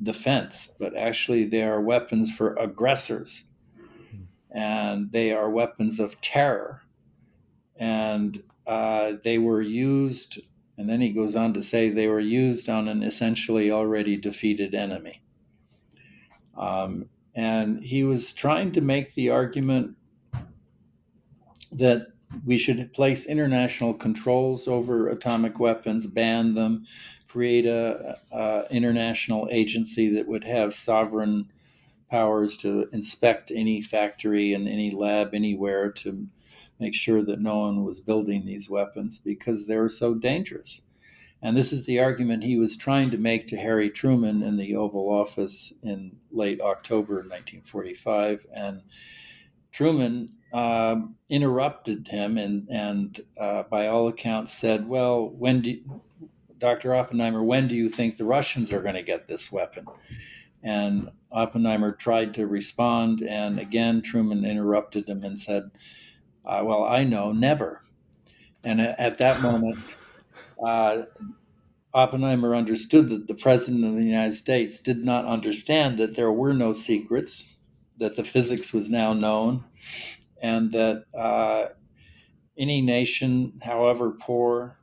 [0.02, 3.44] defense, but actually, they are weapons for aggressors.
[4.52, 6.82] And they are weapons of terror.
[7.76, 10.40] And uh, they were used,
[10.78, 14.74] and then he goes on to say they were used on an essentially already defeated
[14.74, 15.22] enemy.
[16.56, 19.96] Um, and he was trying to make the argument
[21.72, 22.08] that
[22.44, 26.86] we should place international controls over atomic weapons, ban them,
[27.28, 31.50] create a, a, international agency that would have sovereign
[32.10, 36.26] powers to inspect any factory and any lab anywhere to
[36.78, 40.82] make sure that no one was building these weapons because they were so dangerous.
[41.42, 44.74] And this is the argument he was trying to make to Harry Truman in the
[44.74, 48.46] Oval Office in late October 1945.
[48.54, 48.82] And
[49.70, 50.96] Truman uh,
[51.28, 55.78] interrupted him and, and uh, by all accounts said, Well, when do
[56.58, 56.94] Dr.
[56.94, 59.84] Oppenheimer, when do you think the Russians are going to get this weapon?
[60.62, 63.20] And Oppenheimer tried to respond.
[63.22, 65.70] And again, Truman interrupted him and said,
[66.46, 67.82] uh, Well, I know, never.
[68.64, 69.78] And at that moment,
[70.64, 71.02] uh,
[71.94, 76.52] Oppenheimer understood that the President of the United States did not understand that there were
[76.52, 77.46] no secrets,
[77.98, 79.64] that the physics was now known,
[80.42, 81.72] and that uh,
[82.58, 84.78] any nation, however poor,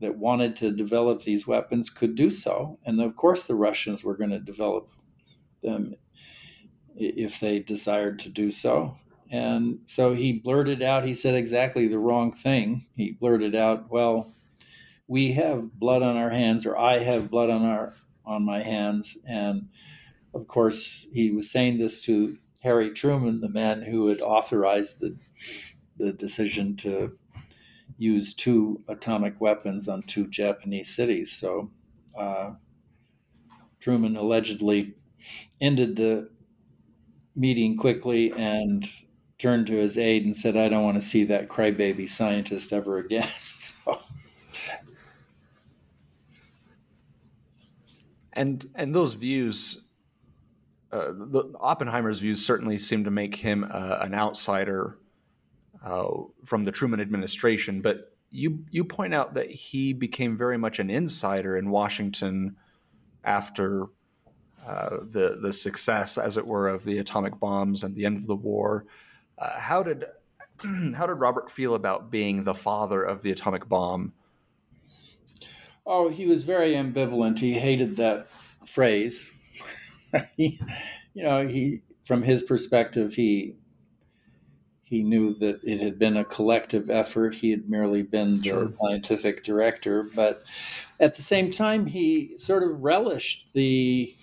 [0.00, 2.78] that wanted to develop these weapons could do so.
[2.86, 4.88] And of course, the Russians were going to develop
[5.62, 5.94] them
[6.94, 8.96] if they desired to do so.
[9.30, 12.86] And so he blurted out, he said exactly the wrong thing.
[12.96, 14.32] He blurted out, well,
[15.08, 17.94] we have blood on our hands, or I have blood on our
[18.24, 19.16] on my hands.
[19.26, 19.68] And
[20.34, 25.16] of course, he was saying this to Harry Truman, the man who had authorized the
[25.96, 27.18] the decision to
[27.96, 31.32] use two atomic weapons on two Japanese cities.
[31.32, 31.70] So
[32.16, 32.52] uh,
[33.80, 34.94] Truman allegedly
[35.60, 36.30] ended the
[37.34, 38.86] meeting quickly and
[39.38, 42.98] turned to his aide and said, "I don't want to see that crybaby scientist ever
[42.98, 43.28] again."
[43.58, 44.00] so
[48.38, 49.88] and and those views
[50.90, 54.98] uh, the Oppenheimer's views certainly seem to make him uh, an outsider
[55.84, 56.08] uh,
[56.44, 60.88] from the Truman administration, but you you point out that he became very much an
[60.88, 62.56] insider in Washington
[63.22, 63.86] after
[64.66, 68.26] uh, the the success, as it were, of the atomic bombs and the end of
[68.26, 68.86] the war.
[69.36, 70.04] Uh, how did
[70.94, 74.14] how did Robert feel about being the father of the atomic bomb?
[75.90, 77.38] Oh, he was very ambivalent.
[77.38, 78.28] He hated that
[78.66, 79.34] phrase.
[80.36, 80.60] he,
[81.14, 83.56] you know, he from his perspective, he
[84.84, 87.34] he knew that it had been a collective effort.
[87.34, 88.68] He had merely been the sure.
[88.68, 90.42] scientific director, but
[91.00, 94.14] at the same time, he sort of relished the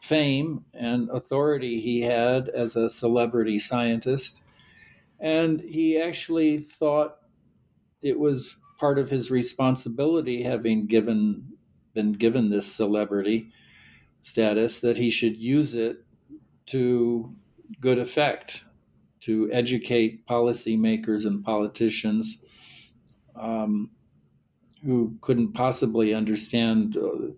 [0.00, 4.42] fame and authority he had as a celebrity scientist.
[5.20, 7.16] And he actually thought
[8.00, 11.56] it was part of his responsibility, having given
[11.94, 13.48] been given this celebrity
[14.22, 16.04] status, that he should use it
[16.66, 17.32] to
[17.80, 18.64] good effect,
[19.20, 22.42] to educate policymakers and politicians
[23.36, 23.88] um,
[24.84, 27.30] who couldn't possibly understand uh,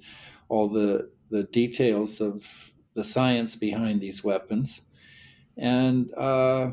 [0.48, 4.80] all the the details of the science behind these weapons,
[5.58, 6.10] and.
[6.14, 6.70] Uh,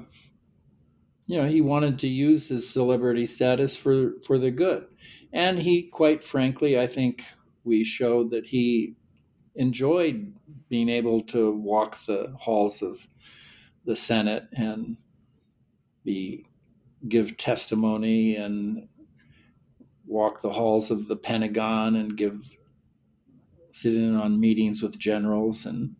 [1.31, 4.85] you know, he wanted to use his celebrity status for, for the good.
[5.31, 7.23] And he, quite frankly, I think
[7.63, 8.95] we showed that he
[9.55, 10.33] enjoyed
[10.67, 13.07] being able to walk the halls of
[13.85, 14.97] the Senate and
[16.03, 16.47] be
[17.07, 18.89] give testimony and
[20.05, 22.57] walk the halls of the Pentagon and give
[23.71, 25.95] sit in on meetings with generals and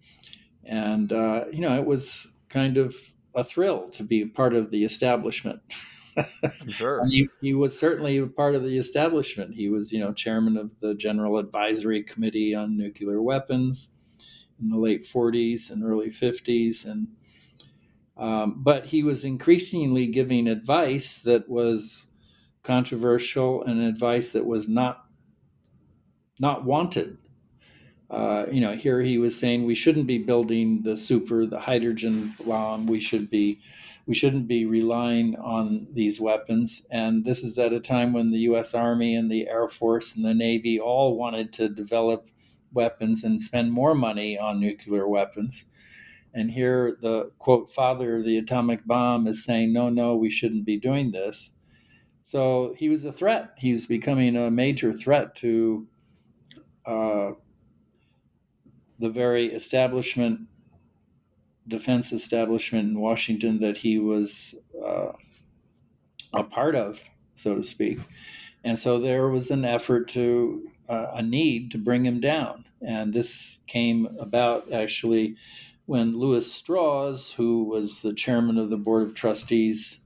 [0.66, 2.94] and uh, you know it was kind of
[3.36, 5.62] a thrill to be part of the establishment.
[6.68, 7.00] sure.
[7.00, 9.56] and he, he was certainly a part of the establishment.
[9.56, 13.92] He was, you know, chairman of the General Advisory Committee on Nuclear Weapons
[14.62, 17.08] in the late 40s and early 50s, and
[18.18, 22.12] um, but he was increasingly giving advice that was
[22.62, 25.06] controversial and advice that was not
[26.40, 27.18] not wanted.
[28.12, 32.34] Uh, you know, here he was saying we shouldn't be building the super, the hydrogen
[32.46, 32.86] bomb.
[32.86, 33.62] We should be,
[34.06, 36.86] we shouldn't be relying on these weapons.
[36.92, 38.74] And this is at a time when the U.S.
[38.74, 42.28] Army and the Air Force and the Navy all wanted to develop
[42.74, 45.66] weapons and spend more money on nuclear weapons.
[46.34, 50.66] And here the quote father of the atomic bomb is saying, no, no, we shouldn't
[50.66, 51.52] be doing this.
[52.24, 53.54] So he was a threat.
[53.58, 55.88] He was becoming a major threat to
[56.86, 57.32] uh,
[59.02, 60.42] the very establishment,
[61.68, 65.12] defense establishment in Washington that he was uh,
[66.34, 67.04] a part of,
[67.36, 68.00] so to speak.
[68.64, 72.66] And so there was an effort to, uh, a need to bring him down.
[72.82, 75.36] And this came about actually
[75.86, 80.02] when Lewis Strauss, who was the chairman of the Board of Trustees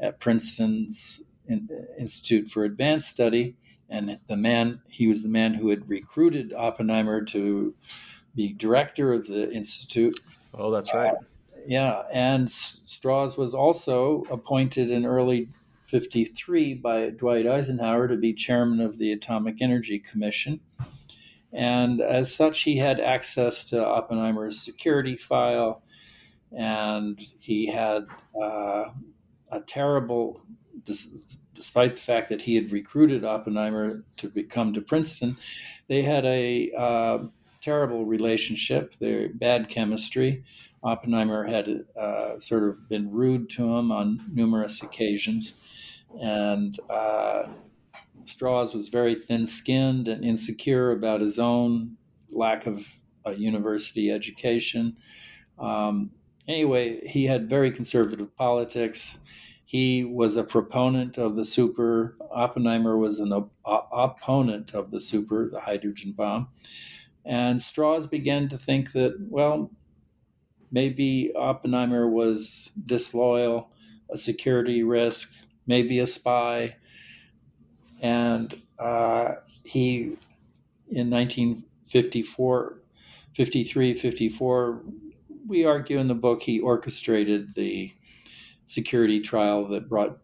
[0.00, 1.22] at Princeton's
[1.98, 3.56] Institute for Advanced Study,
[3.88, 7.74] and the man he was the man who had recruited Oppenheimer to
[8.34, 10.20] be director of the institute.
[10.54, 11.12] Oh, that's right.
[11.12, 11.20] Uh,
[11.66, 15.48] yeah, and Strauss was also appointed in early
[15.84, 20.60] 53 by Dwight Eisenhower to be chairman of the Atomic Energy Commission.
[21.52, 25.82] And as such, he had access to Oppenheimer's security file,
[26.56, 28.06] and he had
[28.40, 28.84] uh,
[29.50, 30.42] a terrible,
[30.84, 35.36] despite the fact that he had recruited Oppenheimer to come to Princeton,
[35.88, 37.18] they had a uh,
[37.60, 38.94] terrible relationship.
[39.00, 40.44] They're bad chemistry.
[40.82, 45.54] Oppenheimer had uh, sort of been rude to him on numerous occasions,
[46.22, 47.44] and uh,
[48.24, 51.96] Strauss was very thin skinned and insecure about his own
[52.30, 52.86] lack of
[53.26, 54.96] a university education.
[55.58, 56.10] Um,
[56.48, 59.18] anyway, he had very conservative politics.
[59.64, 62.16] He was a proponent of the super.
[62.30, 63.52] Oppenheimer was an op-
[63.92, 66.48] opponent of the super, the hydrogen bomb.
[67.24, 69.70] And Strauss began to think that, well,
[70.70, 73.70] maybe Oppenheimer was disloyal,
[74.10, 75.30] a security risk,
[75.66, 76.76] maybe a spy.
[78.00, 79.32] And uh,
[79.64, 80.16] he
[80.90, 82.82] in 1954
[83.36, 84.82] 53 54
[85.46, 87.92] we argue in the book he orchestrated the
[88.66, 90.18] security trial that brought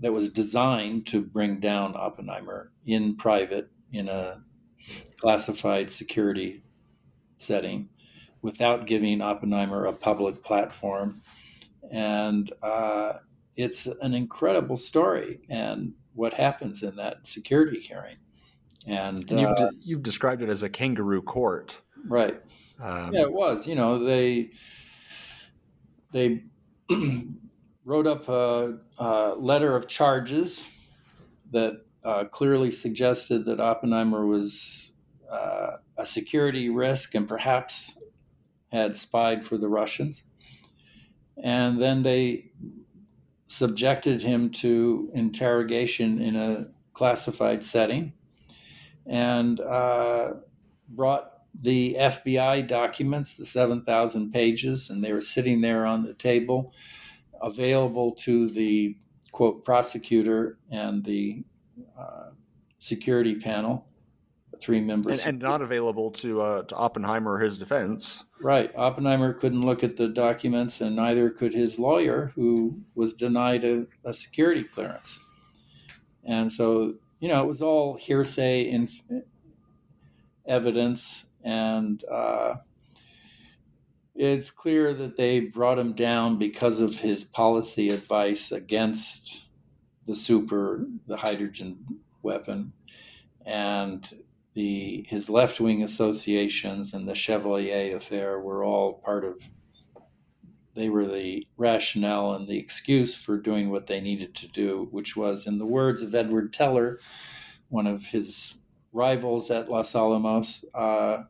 [0.00, 4.42] that was designed to bring down oppenheimer in private in a
[5.20, 6.62] classified security
[7.36, 7.88] setting
[8.42, 11.20] without giving oppenheimer a public platform
[11.90, 13.14] and uh,
[13.56, 18.16] it's an incredible story and what happens in that security hearing.
[18.86, 22.40] And, and you've, uh, de- you've, described it as a kangaroo court, right?
[22.80, 23.66] Um, yeah, it was.
[23.66, 24.50] You know, they
[26.12, 26.44] they
[27.84, 30.68] wrote up a, a, letter of charges
[31.50, 34.92] that uh, clearly suggested that Oppenheimer was
[35.30, 38.00] uh, a security risk and perhaps
[38.72, 40.24] had spied for the Russians.
[41.42, 42.50] And then they
[43.46, 48.12] subjected him to interrogation in a classified setting
[49.06, 50.34] and uh,
[50.90, 56.72] brought the FBI documents, the 7,000 pages, and they were sitting there on the table,
[57.40, 58.96] available to the
[59.32, 61.42] quote prosecutor and the
[61.98, 62.30] uh,
[62.78, 63.86] security panel
[64.60, 65.24] three members.
[65.24, 68.24] And, and not available to, uh, to Oppenheimer or his defense.
[68.40, 68.74] Right.
[68.76, 73.86] Oppenheimer couldn't look at the documents, and neither could his lawyer, who was denied a,
[74.04, 75.20] a security clearance.
[76.24, 78.90] And so, you know, it was all hearsay and
[80.46, 82.54] evidence, and uh,
[84.14, 89.47] it's clear that they brought him down because of his policy advice against
[90.08, 91.78] the super, the hydrogen
[92.22, 92.72] weapon.
[93.46, 94.10] And
[94.54, 99.48] the his left wing associations and the Chevalier affair were all part of.
[100.74, 105.16] They were the rationale and the excuse for doing what they needed to do, which
[105.16, 107.00] was, in the words of Edward Teller,
[107.68, 108.54] one of his
[108.92, 111.24] rivals at Los Alamos, uh,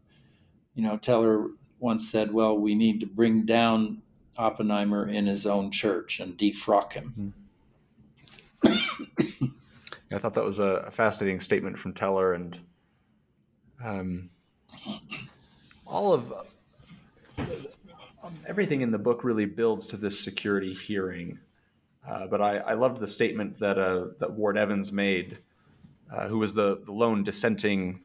[0.74, 1.48] you know, Teller
[1.80, 4.02] once said, "Well, we need to bring down
[4.36, 7.47] Oppenheimer in his own church and defrock him." Mm-hmm.
[8.64, 12.58] I thought that was a fascinating statement from Teller, and
[13.84, 14.30] um,
[15.86, 16.32] all of
[18.46, 21.38] everything in the book really builds to this security hearing.
[22.06, 25.38] Uh, but I, I, loved the statement that uh, that Ward Evans made,
[26.10, 28.00] uh, who was the, the lone dissenting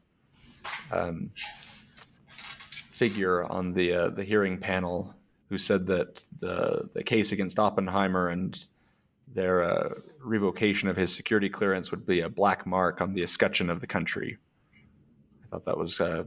[0.92, 1.30] um,
[2.92, 5.14] figure on the uh, the hearing panel,
[5.48, 8.62] who said that the the case against Oppenheimer and
[9.34, 13.68] their uh, revocation of his security clearance would be a black mark on the escutcheon
[13.68, 14.38] of the country.
[15.44, 16.24] I thought that was uh,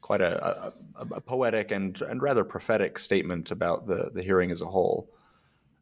[0.00, 4.62] quite a, a, a, poetic and, and rather prophetic statement about the, the hearing as
[4.62, 5.08] a whole.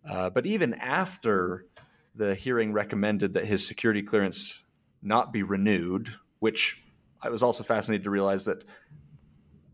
[0.09, 1.67] Uh, but even after
[2.15, 4.61] the hearing recommended that his security clearance
[5.01, 6.83] not be renewed, which
[7.23, 8.65] I was also fascinated to realize that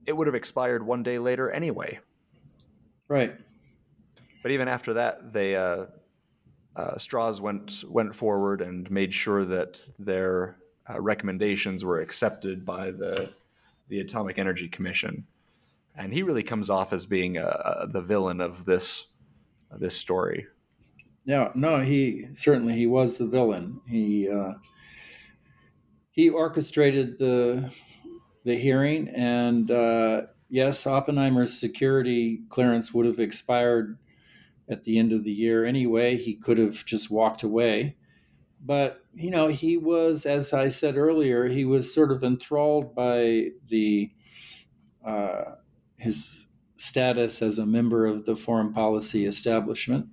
[0.07, 1.99] it would have expired one day later anyway.
[3.09, 3.35] Right.
[4.43, 5.87] But even after that, they uh,
[6.79, 10.59] uh, Strauss went went forward and made sure that their
[10.89, 13.31] uh, recommendations were accepted by the
[13.89, 15.27] the Atomic Energy Commission,
[15.97, 19.09] and he really comes off as being uh, uh, the villain of this
[19.73, 20.47] this story.
[21.25, 23.81] Yeah, no, he certainly he was the villain.
[23.89, 24.53] He uh,
[26.13, 27.73] he orchestrated the
[28.45, 33.99] the hearing, and uh, yes, Oppenheimer's security clearance would have expired
[34.71, 36.17] at the end of the year anyway.
[36.17, 37.97] He could have just walked away.
[38.65, 43.49] But you know he was as i said earlier he was sort of enthralled by
[43.67, 44.11] the
[45.05, 45.57] uh,
[45.97, 46.47] his
[46.77, 50.07] status as a member of the foreign policy establishment.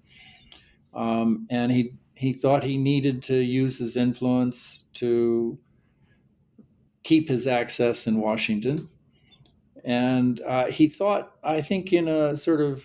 [0.93, 5.59] Um, and he he thought he needed to use his influence to
[7.03, 8.89] keep his access in washington.
[9.83, 12.83] And uh, he thought i think in a sort of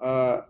[0.00, 0.42] uh,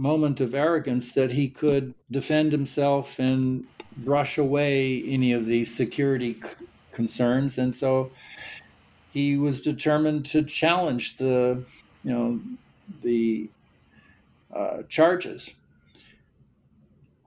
[0.00, 3.64] moment of arrogance that he could defend himself and
[3.98, 7.58] brush away any of these security c- concerns.
[7.58, 8.10] And so
[9.12, 11.64] he was determined to challenge the,
[12.02, 12.40] you know,
[13.02, 13.50] the
[14.54, 15.54] uh, charges.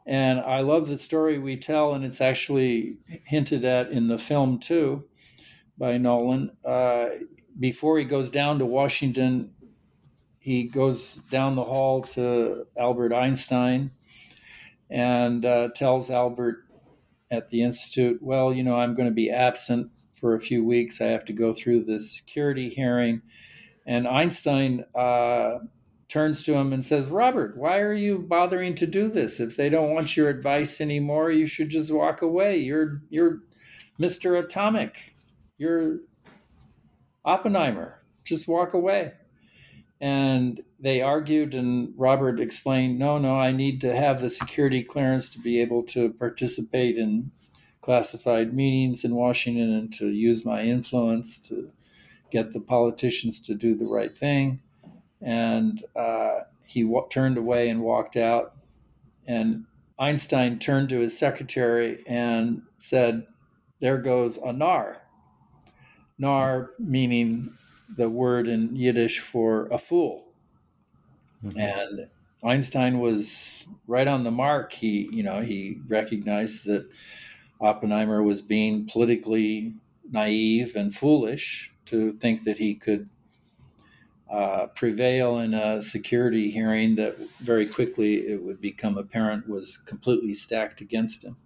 [0.05, 4.59] And I love the story we tell, and it's actually hinted at in the film
[4.59, 5.03] too
[5.77, 6.51] by Nolan.
[6.65, 7.05] Uh,
[7.59, 9.53] before he goes down to Washington,
[10.43, 13.91] he goes down the hall to Albert Einstein
[14.89, 16.65] and uh, tells Albert
[17.31, 20.99] at the Institute, Well, you know, I'm going to be absent for a few weeks.
[20.99, 23.21] I have to go through this security hearing.
[23.85, 25.59] And Einstein uh,
[26.09, 29.39] turns to him and says, Robert, why are you bothering to do this?
[29.39, 32.57] If they don't want your advice anymore, you should just walk away.
[32.57, 33.43] You're, you're
[33.97, 34.37] Mr.
[34.43, 35.13] Atomic.
[35.57, 35.99] You're
[37.23, 38.03] Oppenheimer.
[38.25, 39.13] Just walk away.
[40.03, 45.29] And they argued, and Robert explained, no, no, I need to have the security clearance
[45.29, 47.31] to be able to participate in
[47.79, 51.71] classified meetings in Washington and to use my influence to
[52.31, 54.61] get the politicians to do the right thing.
[55.21, 58.55] And uh, he w- turned away and walked out.
[59.25, 59.63] And
[59.97, 63.25] Einstein turned to his secretary and said,
[63.79, 65.01] There goes a nar.
[66.17, 67.47] Nar meaning
[67.89, 70.33] the word in Yiddish for a fool.
[71.43, 71.59] Mm-hmm.
[71.59, 72.07] And
[72.43, 74.73] Einstein was right on the mark.
[74.73, 76.89] He, you know, he recognized that
[77.61, 79.73] Oppenheimer was being politically
[80.11, 83.09] naive and foolish to think that he could
[84.29, 90.33] uh, prevail in a security hearing that very quickly it would become apparent was completely
[90.33, 91.37] stacked against him.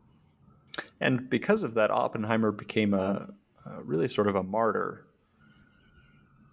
[0.99, 3.29] And because of that, Oppenheimer became a,
[3.65, 5.05] a really sort of a martyr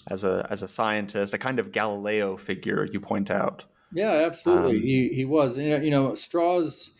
[0.08, 2.84] as a as a scientist, a kind of Galileo figure.
[2.84, 3.64] You point out.
[3.92, 4.76] Yeah, absolutely.
[4.76, 5.58] Um, he he was.
[5.58, 6.92] You know, Strauss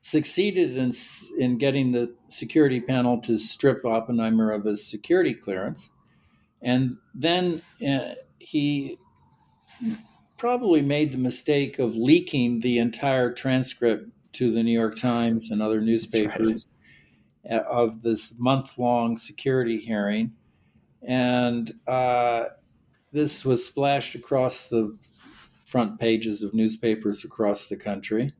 [0.00, 0.92] succeeded in
[1.38, 5.90] in getting the security panel to strip Oppenheimer of his security clearance,
[6.62, 8.98] and then uh, he
[10.36, 15.62] probably made the mistake of leaking the entire transcript to the New York Times and
[15.62, 16.68] other newspapers
[17.48, 17.62] right.
[17.62, 20.32] of this month long security hearing
[21.06, 22.44] and uh,
[23.12, 24.96] this was splashed across the
[25.66, 28.32] front pages of newspapers across the country.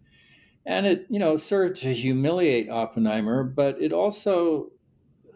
[0.66, 4.70] And it, you know, served to humiliate Oppenheimer, but it also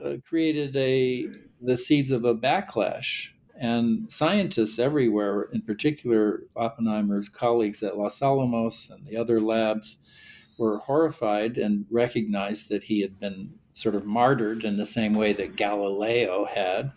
[0.04, 1.26] uh, created a
[1.60, 3.30] the seeds of a backlash.
[3.60, 9.98] And scientists everywhere, in particular Oppenheimer's colleagues at Los Alamos and the other labs,
[10.56, 15.32] were horrified and recognized that he had been sort of martyred in the same way
[15.32, 16.92] that Galileo had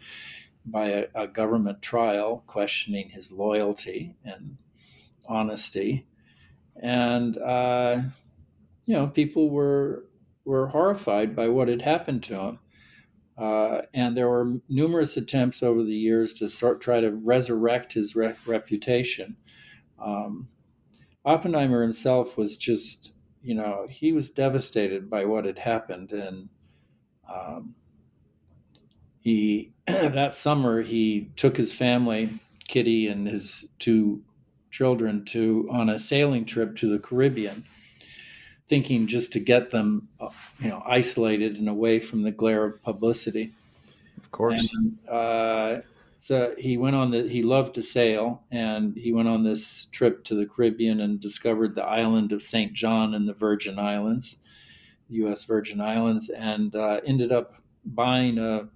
[0.66, 4.58] by a, a government trial questioning his loyalty and
[5.28, 6.06] honesty.
[6.82, 8.02] And, uh,
[8.86, 10.06] you know, people were,
[10.46, 12.60] were horrified by what had happened to him.
[13.38, 18.16] Uh, and there were numerous attempts over the years to start try to resurrect his
[18.16, 19.38] re- reputation.
[20.04, 20.48] Um,
[21.26, 26.50] Oppenheimer himself was just, you know, he was devastated by what had happened, and
[27.34, 27.76] um,
[29.20, 32.30] he that summer he took his family,
[32.68, 34.24] Kitty and his two
[34.70, 37.64] children, to on a sailing trip to the Caribbean
[38.72, 40.30] thinking just to get them, uh,
[40.60, 43.52] you know, isolated and away from the glare of publicity.
[44.16, 44.66] Of course.
[44.74, 45.82] And, uh,
[46.16, 47.28] so he went on the.
[47.28, 51.76] He loved to sail, and he went on this trip to the Caribbean and discovered
[51.76, 54.38] the island of Saint John in the Virgin Islands,
[55.12, 55.46] U.S.
[55.46, 57.56] Virgin Islands, and uh, ended up
[57.86, 58.70] buying a,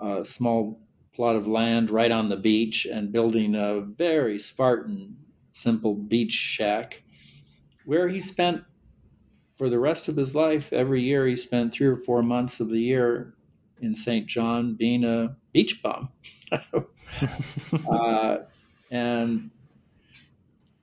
[0.00, 0.80] a small
[1.12, 5.16] plot of land right on the beach and building a very Spartan,
[5.52, 7.02] simple beach shack,
[7.84, 8.64] where he spent
[9.56, 12.70] for the rest of his life, every year he spent three or four months of
[12.70, 13.34] the year
[13.80, 14.26] in St.
[14.26, 16.10] John being a beach bum.
[17.90, 18.38] uh,
[18.90, 19.50] and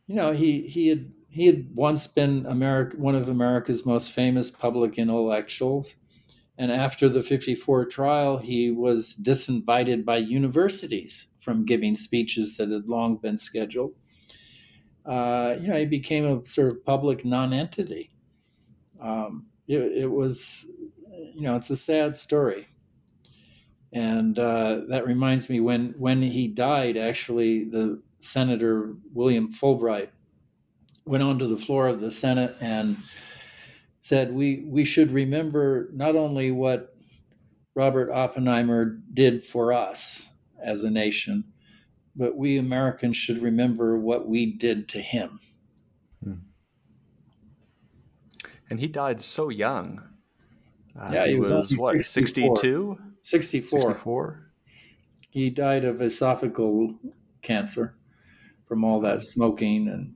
[0.07, 4.49] you know, he he had he had once been America, one of America's most famous
[4.49, 5.95] public intellectuals.
[6.57, 12.88] And after the 54 trial, he was disinvited by universities from giving speeches that had
[12.88, 13.93] long been scheduled.
[15.05, 18.11] Uh, you know, he became a sort of public nonentity
[19.01, 20.71] um, it, it, was,
[21.33, 22.67] you know, it's a sad story.
[23.93, 30.09] And uh, that reminds me when when he died, actually, the Senator William Fulbright
[31.06, 32.97] went onto the floor of the Senate and
[34.01, 36.95] said, "We we should remember not only what
[37.76, 40.30] Robert Oppenheimer did for us
[40.62, 41.53] as a nation,
[42.16, 45.39] but we Americans should remember what we did to him."
[46.24, 46.34] Hmm
[48.70, 50.01] and he died so young.
[50.99, 52.97] Uh, yeah, he, he was, was what 62?
[53.22, 53.82] 64.
[53.82, 54.51] 64.
[55.30, 56.97] He died of esophageal
[57.41, 57.95] cancer
[58.66, 60.14] from all that smoking and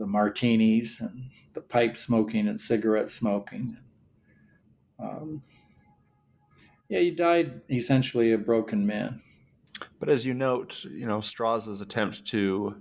[0.00, 3.76] the martinis and the pipe smoking and cigarette smoking.
[4.98, 5.42] Um,
[6.88, 9.20] yeah, he died essentially a broken man.
[10.00, 12.74] But as you note, you know Strauss's attempt to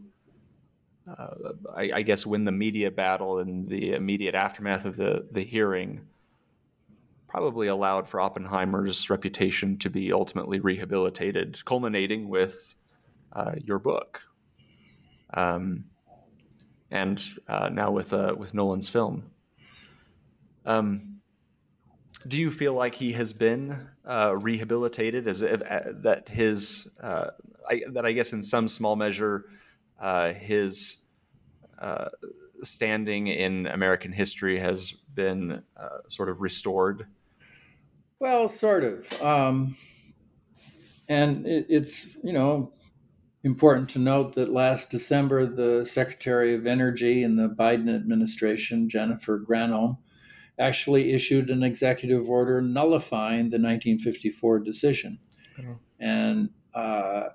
[1.07, 5.43] uh, I, I, guess, win the media battle in the immediate aftermath of the, the
[5.43, 6.01] hearing
[7.27, 12.75] probably allowed for Oppenheimer's reputation to be ultimately rehabilitated, culminating with
[13.33, 14.21] uh, your book.
[15.33, 15.85] Um,
[16.91, 19.31] and uh, now with uh, with Nolan's film.
[20.65, 21.21] Um,
[22.27, 27.83] do you feel like he has been uh, rehabilitated, as if uh, that his I,
[27.91, 29.45] that I guess in some small measure
[29.99, 30.97] uh, his
[31.79, 32.09] uh,
[32.63, 37.07] standing in American history has been uh, sort of restored?
[38.19, 39.21] Well, sort of.
[39.21, 39.77] Um,
[41.07, 42.73] and it, it's, you know,
[43.43, 49.39] important to note that last December, the Secretary of Energy in the Biden administration, Jennifer
[49.39, 49.97] Granholm,
[50.59, 55.19] actually issued an executive order nullifying the 1954 decision.
[55.59, 55.79] Oh.
[55.99, 57.29] And uh,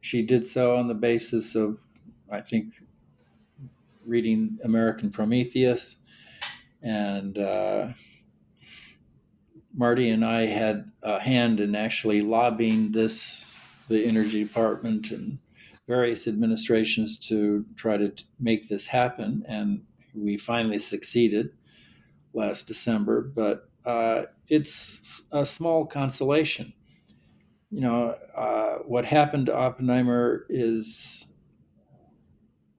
[0.00, 1.80] she did so on the basis of
[2.30, 2.72] I think
[4.06, 5.96] reading American Prometheus,
[6.82, 7.88] and uh,
[9.74, 13.56] Marty and I had a hand in actually lobbying this,
[13.88, 15.38] the Energy Department and
[15.86, 19.82] various administrations to try to make this happen, and
[20.14, 21.50] we finally succeeded
[22.32, 23.20] last December.
[23.22, 26.72] But uh, it's a small consolation.
[27.70, 31.26] You know, uh, what happened to Oppenheimer is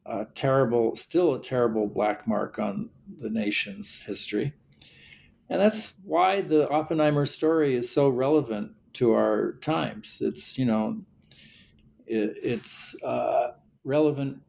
[0.06, 2.90] a terrible, still a terrible black mark on
[3.20, 4.54] the nation's history.
[5.50, 10.20] And that's why the Oppenheimer story is so relevant to our times.
[10.22, 11.02] It's, you know,
[12.06, 14.42] it, it's uh, relevant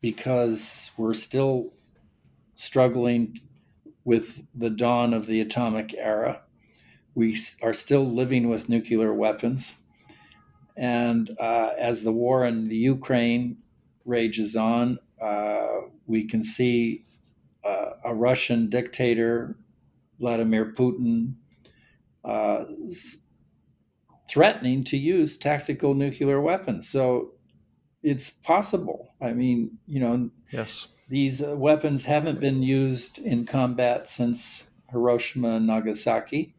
[0.00, 1.72] because we're still
[2.54, 3.40] struggling
[4.04, 6.42] with the dawn of the atomic era.
[7.14, 9.74] We are still living with nuclear weapons.
[10.76, 13.56] And uh, as the war in the Ukraine
[14.06, 14.98] rages on.
[15.20, 15.66] Uh,
[16.06, 17.04] we can see
[17.64, 19.56] uh, a Russian dictator,
[20.20, 21.34] Vladimir Putin,
[22.24, 22.64] uh,
[24.28, 26.88] threatening to use tactical nuclear weapons.
[26.88, 27.32] So
[28.02, 29.14] it's possible.
[29.20, 35.56] I mean, you know, yes, these uh, weapons haven't been used in combat since Hiroshima
[35.56, 36.54] and Nagasaki,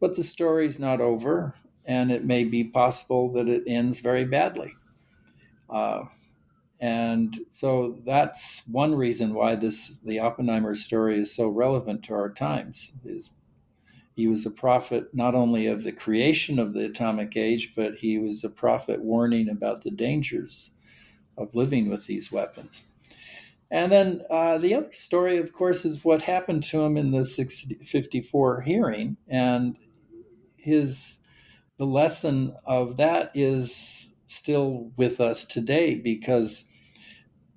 [0.00, 1.54] but the story's not over,
[1.84, 4.74] and it may be possible that it ends very badly.
[5.70, 6.04] Uh,
[6.80, 12.28] and so that's one reason why this the Oppenheimer story is so relevant to our
[12.30, 13.30] times is
[14.16, 18.18] he was a prophet not only of the creation of the atomic age, but he
[18.18, 20.70] was a prophet warning about the dangers
[21.36, 22.82] of living with these weapons.
[23.70, 27.26] And then uh, the other story, of course, is what happened to him in the
[27.26, 29.18] 654 hearing.
[29.28, 29.76] And
[30.56, 31.20] his
[31.76, 36.64] the lesson of that is still with us today because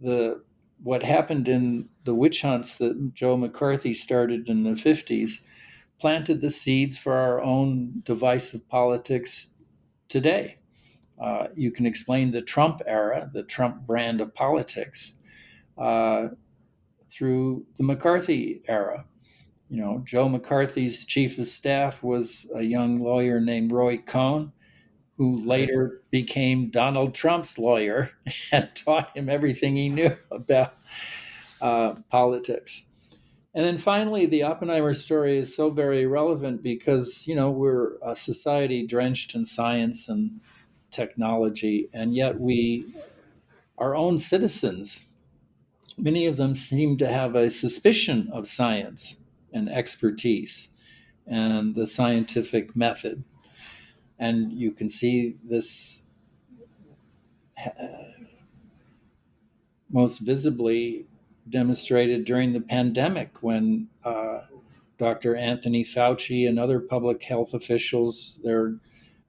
[0.02, 0.44] the
[0.84, 5.42] what happened in the witch hunts that Joe McCarthy started in the 50s
[6.00, 9.56] planted the seeds for our own divisive politics
[10.08, 10.58] today.
[11.22, 15.16] Uh, you can explain the Trump era, the Trump brand of politics,
[15.78, 16.30] uh,
[17.12, 19.06] through the McCarthy era.
[19.70, 24.52] You know, Joe McCarthy's chief of staff was a young lawyer named Roy Cohn,
[25.18, 28.12] who later became Donald Trump's lawyer
[28.52, 30.74] and taught him everything he knew about
[31.62, 32.86] uh, politics.
[33.56, 38.16] And then finally, the Oppenheimer story is so very relevant because, you know, we're a
[38.16, 40.40] society drenched in science and
[40.92, 42.94] technology, and yet we,
[43.78, 45.06] our own citizens,
[45.98, 49.18] many of them seem to have a suspicion of science
[49.52, 50.70] and expertise
[51.26, 53.24] and the scientific method.
[54.20, 56.04] And you can see this
[57.66, 57.72] uh,
[59.90, 61.06] most visibly
[61.50, 64.42] demonstrated during the pandemic when uh,
[64.98, 65.36] Dr.
[65.36, 68.76] Anthony Fauci and other public health officials, their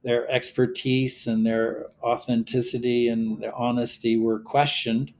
[0.03, 5.13] their expertise and their authenticity and their honesty were questioned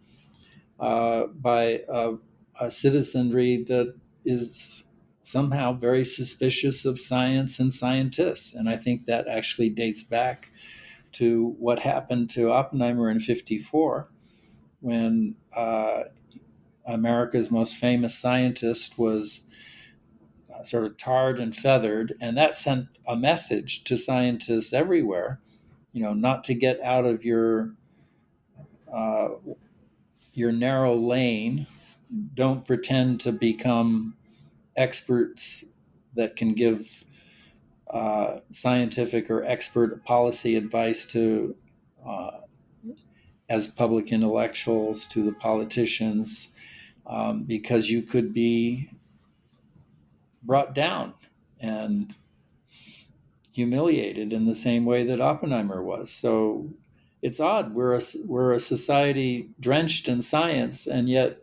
[0.79, 2.13] uh, by a,
[2.59, 3.93] a citizenry that
[4.25, 4.85] is
[5.21, 8.55] somehow very suspicious of science and scientists.
[8.55, 10.49] And I think that actually dates back
[11.13, 14.09] to what happened to Oppenheimer in 54
[14.79, 16.03] when uh,
[16.85, 19.41] America's most famous scientist was
[20.53, 25.39] uh, sort of tarred and feathered, and that sent a message to scientists everywhere,
[25.93, 27.73] you know, not to get out of your
[28.93, 29.29] uh,
[30.33, 31.67] your narrow lane.
[32.33, 34.15] Don't pretend to become
[34.75, 35.63] experts
[36.15, 37.03] that can give
[37.89, 41.55] uh, scientific or expert policy advice to
[42.05, 42.31] uh,
[43.49, 46.49] as public intellectuals to the politicians
[47.05, 48.89] um, because you could be
[50.43, 51.13] brought down
[51.59, 52.15] and
[53.51, 56.11] humiliated in the same way that Oppenheimer was.
[56.11, 56.69] So
[57.21, 57.73] it's odd.
[57.73, 61.37] We're a, we're a society drenched in science, and yet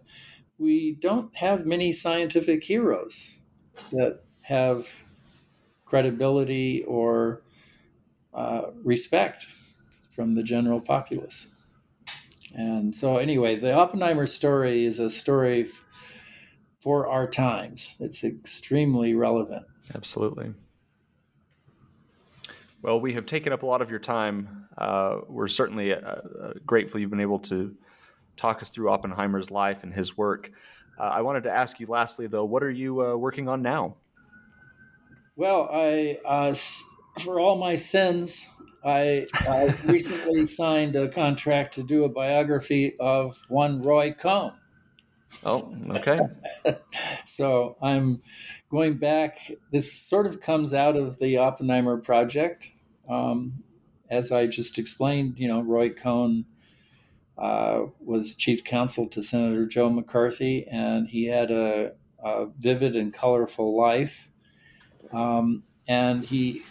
[0.59, 3.39] we don't have many scientific heroes
[3.93, 4.89] that have
[5.85, 7.43] credibility or
[8.35, 9.47] uh, respect
[10.11, 11.47] from the general populace.
[12.55, 15.85] And so, anyway, the Oppenheimer story is a story f-
[16.81, 17.95] for our times.
[18.01, 19.67] It's extremely relevant.
[19.95, 20.55] Absolutely.
[22.81, 24.69] Well, we have taken up a lot of your time.
[24.77, 27.75] Uh, we're certainly uh, uh, grateful you've been able to
[28.37, 30.51] talk us through Oppenheimer's life and his work.
[30.99, 33.97] Uh, I wanted to ask you, lastly, though, what are you uh, working on now?
[35.37, 36.55] Well, I, uh,
[37.21, 38.49] for all my sins,
[38.89, 44.53] I, I recently signed a contract to do a biography of one Roy Cohn.
[45.45, 46.19] Oh, okay.
[47.27, 48.23] so I'm
[48.71, 49.53] going back.
[49.71, 52.73] This sort of comes out of the Oppenheimer project.
[53.09, 53.63] Um,
[54.11, 56.47] as I just explained, you know, Roy Cohn
[57.37, 61.93] uh, was chief counsel to Senator Joe McCarthy, and he had a,
[62.25, 64.31] a vivid and colorful life.
[65.13, 66.63] Um, and he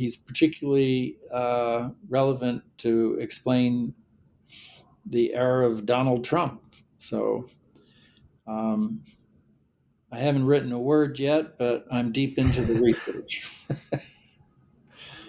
[0.00, 3.92] he's particularly uh, relevant to explain
[5.06, 6.62] the era of Donald Trump.
[6.98, 7.48] So
[8.46, 9.02] um,
[10.12, 13.50] I haven't written a word yet, but I'm deep into the research.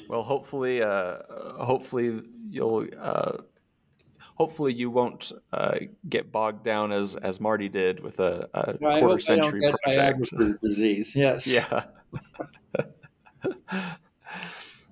[0.10, 2.88] well, hopefully, uh, hopefully you'll.
[3.00, 3.38] Uh,
[4.36, 5.76] hopefully, you won't uh,
[6.10, 10.30] get bogged down as as Marty did with a, a well, quarter century project.
[10.62, 11.48] disease, yes.
[11.72, 11.84] Yeah.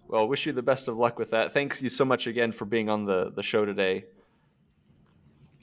[0.08, 1.54] Well, wish you the best of luck with that.
[1.54, 4.06] Thanks you so much again for being on the, the show today.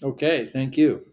[0.02, 1.06] Okay, thank you.